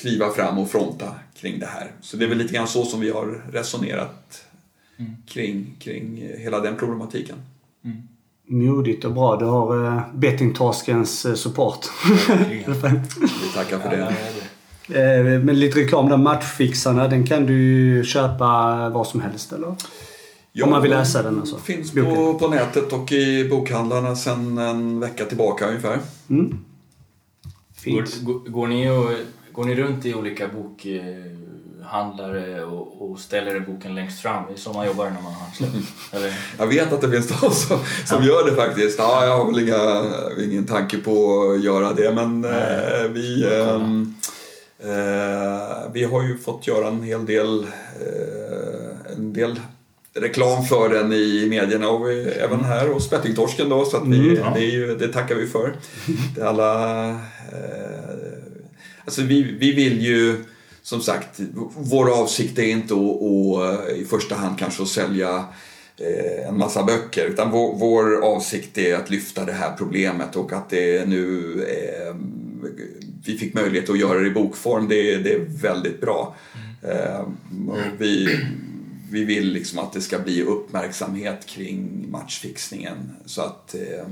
[0.00, 1.90] kliva fram och fronta kring det här.
[2.00, 4.44] Så det är väl lite grann så som vi har resonerat
[4.96, 5.12] mm.
[5.26, 7.36] kring, kring hela den problematiken.
[7.84, 8.02] Mm
[8.46, 9.36] modigt och bra.
[9.36, 11.86] Du har uh, bettingtorskens uh, support.
[12.48, 12.64] Vi
[13.54, 14.14] tackar för det.
[14.88, 18.44] Uh, men lite reklam där, Matchfixarna, den kan du köpa
[18.88, 19.74] var som helst eller?
[20.52, 21.58] Ja, Om man vill läsa den alltså.
[21.58, 25.98] Finns på, på nätet och i bokhandlarna sedan en vecka tillbaka ungefär.
[26.30, 26.58] Mm.
[27.76, 28.20] Fint.
[28.20, 29.10] Går, går, går, ni och,
[29.56, 30.86] går ni runt i olika bok
[31.86, 34.44] handlare och, och ställer boken längst fram.
[34.48, 36.34] Det är så man jobbar när man har släppt.
[36.58, 38.28] Jag vet att det finns de som, som ja.
[38.28, 38.98] gör det faktiskt.
[38.98, 40.04] Ja, jag har väl inga,
[40.50, 43.74] ingen tanke på att göra det men eh, vi, eh,
[44.90, 47.62] eh, vi har ju fått göra en hel del,
[48.00, 49.60] eh, en del
[50.14, 54.18] reklam för den i medierna och vi, även här hos Bettingtorsken då så att vi,
[54.18, 54.52] mm, ja.
[54.54, 55.76] det, ju, det, tackar vi för.
[56.34, 58.05] Det alla, eh,
[59.06, 60.44] alltså vi, vi vill ju
[60.82, 61.40] som sagt,
[61.76, 65.44] vår avsikt är inte att, att i första hand kanske att sälja
[65.96, 70.52] eh, en massa böcker utan vår, vår, avsikt är att lyfta det här problemet och
[70.52, 72.14] att det nu eh,
[73.24, 76.34] vi fick möjlighet att göra det i bokform, det, det är väldigt bra.
[76.54, 76.96] Mm.
[76.96, 77.26] Eh,
[77.98, 78.38] vi,
[79.10, 84.06] vi vill liksom att det ska bli uppmärksamhet kring matchfixningen så att eh,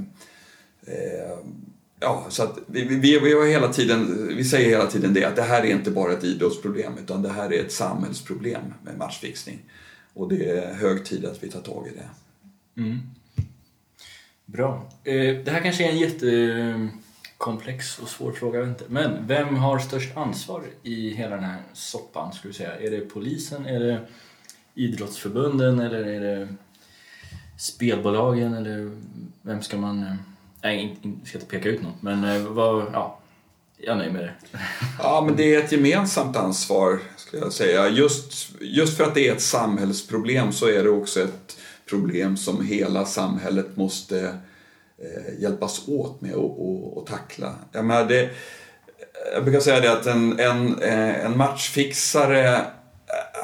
[0.94, 1.38] eh,
[2.04, 5.36] Ja, så att vi, vi, vi, har hela tiden, vi säger hela tiden det att
[5.36, 9.58] det här är inte bara ett idrottsproblem utan det här är ett samhällsproblem med matchfixning.
[10.14, 12.08] Och det är hög tid att vi tar tag i det.
[12.82, 12.98] Mm.
[14.44, 14.90] Bra.
[15.04, 18.84] Eh, det här kanske är en jättekomplex och svår fråga, inte.
[18.88, 22.80] Men vem har störst ansvar i hela den här soppan, skulle du säga?
[22.80, 24.00] Är det polisen, är det
[24.74, 26.48] idrottsförbunden eller är det
[27.58, 28.90] spelbolagen eller
[29.42, 30.14] vem ska man eh,
[30.64, 33.18] Nej, jag ska inte peka ut någon, men eh, vad, ja,
[33.76, 34.58] jag är nöjd med det.
[34.98, 37.88] Ja, men det är ett gemensamt ansvar, skulle jag säga.
[37.88, 41.56] Just, just för att det är ett samhällsproblem så är det också ett
[41.88, 44.20] problem som hela samhället måste
[44.98, 47.54] eh, hjälpas åt med att och, och tackla.
[47.72, 48.30] Jag, menar, det,
[49.34, 52.60] jag brukar säga det att en, en, eh, en matchfixare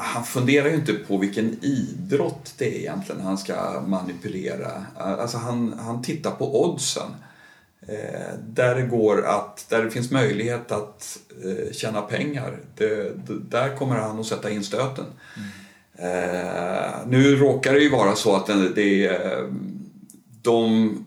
[0.01, 4.85] han funderar ju inte på vilken idrott det är egentligen han ska manipulera.
[4.95, 7.11] Alltså han, han tittar på oddsen.
[7.87, 13.39] Eh, där det går att, där det finns möjlighet att eh, tjäna pengar, det, det,
[13.49, 15.05] där kommer han att sätta in stöten.
[15.37, 15.49] Mm.
[15.95, 19.47] Eh, nu råkar det ju vara så att det, det är eh,
[20.41, 21.05] de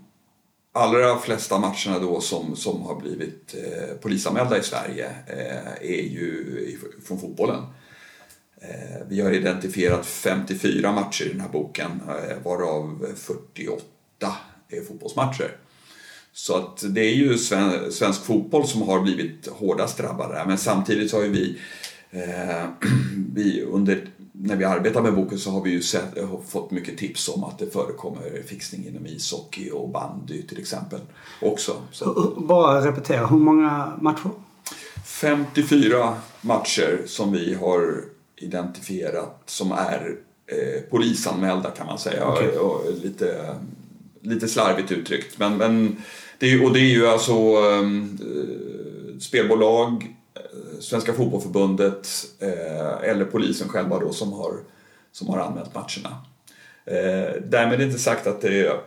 [0.73, 6.79] allra flesta matcherna då som, som har blivit eh, polisanmälda i Sverige eh, är ju
[7.07, 7.63] från fotbollen.
[8.69, 13.83] Eh, vi har identifierat 54 matcher i den här boken eh, varav 48
[14.69, 15.57] är fotbollsmatcher.
[16.33, 21.11] Så att det är ju sven, svensk fotboll som har blivit hårdast drabbade men samtidigt
[21.11, 21.59] så har ju vi,
[22.11, 22.67] eh,
[23.35, 26.99] vi under när vi arbetar med boken så har vi ju sett, har fått mycket
[26.99, 31.01] tips om att det förekommer fixning inom ishockey och bandy till exempel
[31.41, 31.73] också.
[31.93, 32.35] Så.
[32.37, 34.31] Bara repetera, hur många matcher?
[35.05, 38.05] 54 matcher som vi har
[38.37, 40.17] identifierat som är
[40.47, 42.29] eh, polisanmälda kan man säga.
[42.29, 42.49] Okay.
[42.49, 43.57] Och, och lite,
[44.21, 45.39] lite slarvigt uttryckt.
[45.39, 45.97] Men, men
[46.39, 52.09] det är, och det är ju alltså ehm, eh, spelbolag, eh, Svenska Fotbollförbundet
[52.41, 54.53] eh, eller polisen själva då som har,
[55.13, 56.25] som har anmält matcherna.
[56.85, 58.81] Eh, därmed är inte sagt att det är,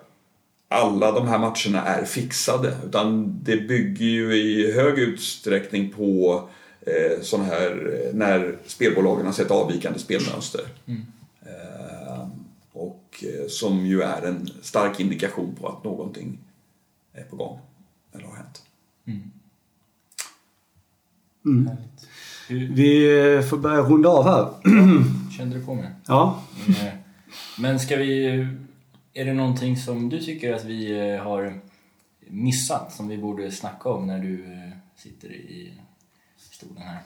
[0.70, 6.42] alla de här matcherna är fixade utan det bygger ju i hög utsträckning på
[6.88, 10.62] eh, sån här eh, när spelbolagen har sett avvikande spelmönster.
[10.86, 11.06] Mm.
[11.42, 12.28] Eh,
[12.72, 16.38] och eh, som ju är en stark indikation på att någonting
[17.14, 17.60] är på gång
[18.14, 18.64] eller har hänt.
[19.06, 19.32] Mm.
[21.46, 21.70] Mm.
[22.50, 24.50] Vi eh, får börja runda av här.
[25.38, 25.92] Kände du på mig?
[26.08, 26.44] Ja.
[27.60, 28.48] Men ska vi...
[29.14, 31.60] Är det någonting som du tycker att vi har
[32.28, 34.46] missat som vi borde snacka om när du
[34.96, 35.74] sitter i
[36.58, 37.00] stolen här?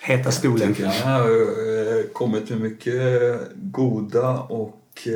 [0.00, 0.74] Heta stolen.
[0.78, 5.08] Jag har kommit med mycket goda och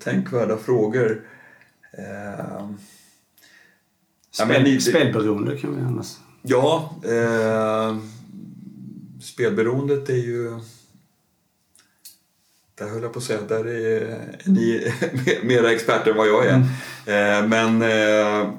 [0.00, 1.22] tänkvärda frågor.
[4.30, 6.16] Spel, ja, spelberoende kan vi annars...
[6.42, 7.96] Ja, eh,
[9.22, 10.60] spelberoendet är ju...
[12.74, 14.92] Där höll jag på att säga, där är ni
[15.42, 16.62] mera experter än vad jag är.
[17.06, 17.42] Mm.
[17.44, 18.50] Eh, men eh,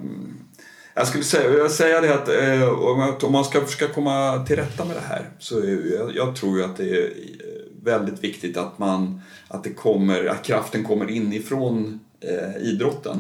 [0.97, 4.85] jag skulle säga, jag säga det att eh, om man ska försöka komma till rätta
[4.85, 8.57] med det här så är, jag, jag tror ju att det är eh, väldigt viktigt
[8.57, 13.17] att, man, att, det kommer, att kraften kommer inifrån eh, idrotten.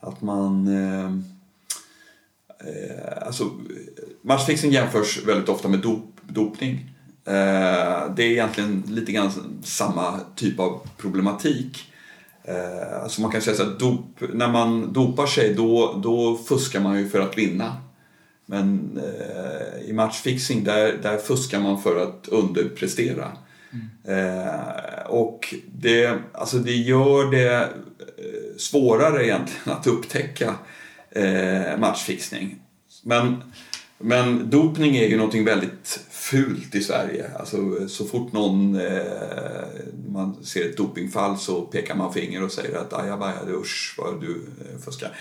[0.00, 1.06] Att man eh,
[2.68, 3.50] eh, alltså,
[4.22, 6.90] matchfixing jämförs väldigt ofta med dop, dopning.
[7.24, 9.30] Eh, det är egentligen lite grann
[9.64, 11.92] samma typ av problematik.
[12.48, 16.80] Eh, alltså man kan säga så att dop, när man dopar sig då, då fuskar
[16.80, 17.76] man ju för att vinna.
[18.46, 23.32] Men eh, i matchfixing där, där fuskar man för att underprestera.
[23.72, 24.28] Mm.
[24.44, 30.54] Eh, och det, alltså det gör det eh, svårare egentligen att upptäcka
[31.10, 32.60] eh, matchfixning.
[33.02, 33.42] Men,
[33.98, 37.30] men dopning är ju någonting väldigt fult i Sverige.
[37.38, 39.02] Alltså, så fort någon eh,
[40.08, 44.46] man ser ett dopingfall så pekar man finger och säger att ajabaja, usch vad du
[44.60, 45.16] eh, fuskar.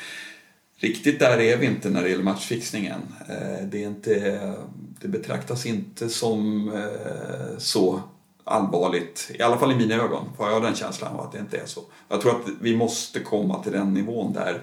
[0.77, 3.01] Riktigt där är vi inte när det gäller matchfixningen.
[3.29, 4.53] Eh, det, är inte,
[5.01, 8.01] det betraktas inte som eh, så
[8.43, 11.57] allvarligt, i alla fall i mina ögon, får jag den känslan av att det inte
[11.57, 11.81] är så.
[12.09, 14.61] Jag tror att vi måste komma till den nivån där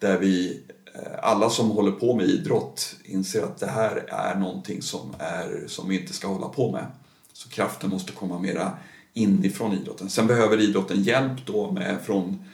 [0.00, 0.60] där vi
[0.94, 5.64] Eh, alla som håller på med idrott inser att det här är någonting som, är,
[5.66, 6.86] som vi inte ska hålla på med.
[7.32, 8.72] Så kraften måste komma mera
[9.12, 10.10] inifrån idrotten.
[10.10, 12.44] Sen behöver idrotten hjälp då med från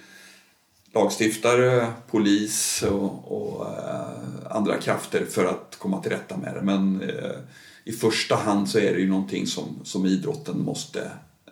[0.93, 6.62] lagstiftare, polis och, och uh, andra krafter för att komma till rätta med det.
[6.62, 7.39] Men uh,
[7.84, 11.11] i första hand så är det ju någonting som, som idrotten måste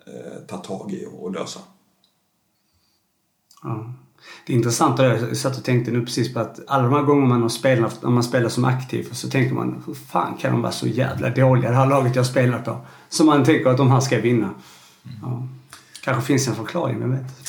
[0.08, 1.60] uh, ta tag i och, och lösa.
[3.64, 4.03] Mm.
[4.46, 7.02] Det är intressant att jag satt och tänkte nu precis på att alla de här
[7.02, 10.52] gångerna man har spelat, när man spelar som aktiv så tänker man hur fan kan
[10.52, 12.80] de vara så jävla dåliga det här laget jag spelar på?
[13.08, 14.50] Så man tänker att de här ska vinna.
[15.22, 15.48] Ja.
[16.02, 17.44] Kanske finns en förklaring, vem vet?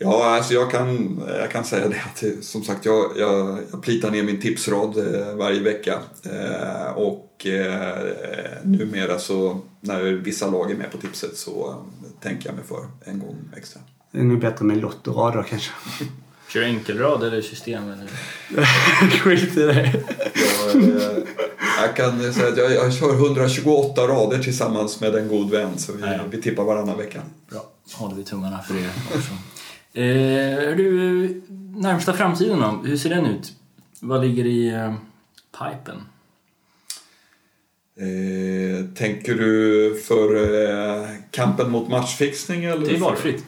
[0.00, 4.10] Ja, alltså jag kan, jag kan säga det att som sagt jag, jag, jag plitar
[4.10, 5.98] ner min tipsrad eh, varje vecka.
[6.22, 8.08] Eh, och eh,
[8.62, 11.74] numera så när vissa lag är med på tipset så
[12.20, 13.80] tänker jag mig för en gång extra.
[14.10, 15.70] Det är nog bättre med lottorader kanske.
[16.48, 17.82] Kör enkelrad eller system?
[17.82, 18.06] Eller?
[19.20, 20.04] Skit i det.
[20.74, 21.18] Jag, eh,
[21.82, 25.92] jag kan säga att jag, jag kör 128 rader tillsammans med en god vän så
[25.92, 27.22] vi, vi tippar varannan vecka.
[27.50, 27.60] Bra,
[27.92, 29.32] håller vi tummarna för det också.
[29.92, 31.42] Eh, du,
[31.76, 32.88] närmsta framtiden då?
[32.88, 33.52] Hur ser den ut?
[34.00, 34.94] Vad ligger i eh,
[35.58, 36.02] pipen?
[38.00, 40.34] Eh, tänker du för
[41.00, 42.64] eh, kampen mot matchfixning?
[42.64, 43.44] Eller Det är för- valfritt.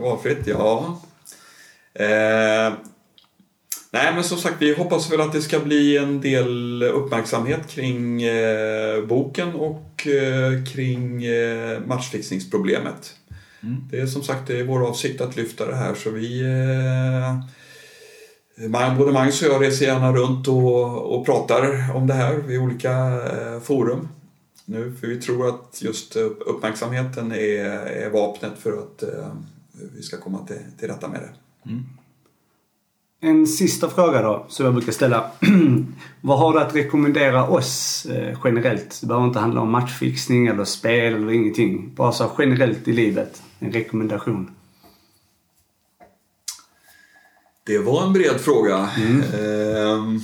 [0.00, 1.00] Valfritt, ja.
[1.94, 2.72] Eh,
[3.90, 8.22] nej, men som sagt, vi hoppas väl att det ska bli en del uppmärksamhet kring
[8.22, 11.22] eh, boken och eh, kring
[11.86, 13.16] matchfixningsproblemet.
[13.62, 13.76] Mm.
[13.90, 16.42] Det är som sagt det är vår avsikt att lyfta det här så vi
[18.68, 22.92] Både Magnus och jag reser gärna runt och, och pratar om det här vid olika
[22.92, 24.08] eh, forum.
[24.64, 29.32] Nu, för vi tror att just uppmärksamheten är, är vapnet för att eh,
[29.96, 31.30] vi ska komma till, till rätta med det.
[33.22, 35.30] En sista fråga då, som jag brukar ställa.
[36.20, 38.98] Vad har du att rekommendera oss eh, generellt?
[39.00, 41.94] Det behöver inte handla om matchfixning eller spel eller ingenting.
[41.94, 43.42] Bara så generellt i livet.
[43.58, 44.50] En rekommendation.
[47.70, 48.76] Det var en bred fråga.
[48.76, 50.20] Ehm,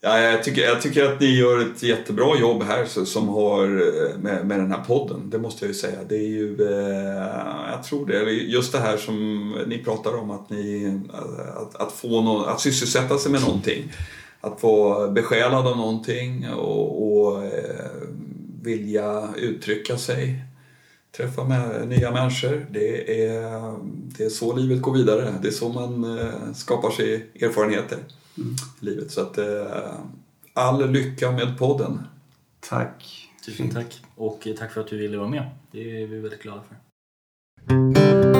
[0.00, 3.64] ja, jag, tycker, jag tycker att ni gör ett jättebra jobb här så, som har
[3.64, 5.30] eh, med, med den här podden.
[5.30, 5.98] Det måste jag ju säga.
[6.08, 8.30] Det är ju, eh, jag tror det.
[8.30, 11.00] Just det här som ni pratar om att, ni,
[11.56, 13.92] att, att, få nå att sysselsätta sig med någonting.
[14.40, 17.90] Att få besjälad av någonting och, och eh,
[18.62, 20.45] vilja uttrycka sig
[21.16, 22.66] träffa med nya människor.
[22.70, 23.74] Det är,
[24.18, 25.34] det är så livet går vidare.
[25.42, 27.98] Det är så man eh, skapar sig erfarenheter
[28.36, 29.10] i livet.
[29.10, 29.94] Så att, eh,
[30.52, 32.00] all lycka med podden.
[32.60, 33.28] Tack.
[33.46, 34.02] Tusen tack.
[34.14, 35.50] Och eh, tack för att du ville vara med.
[35.70, 38.35] Det är vi väldigt glada för.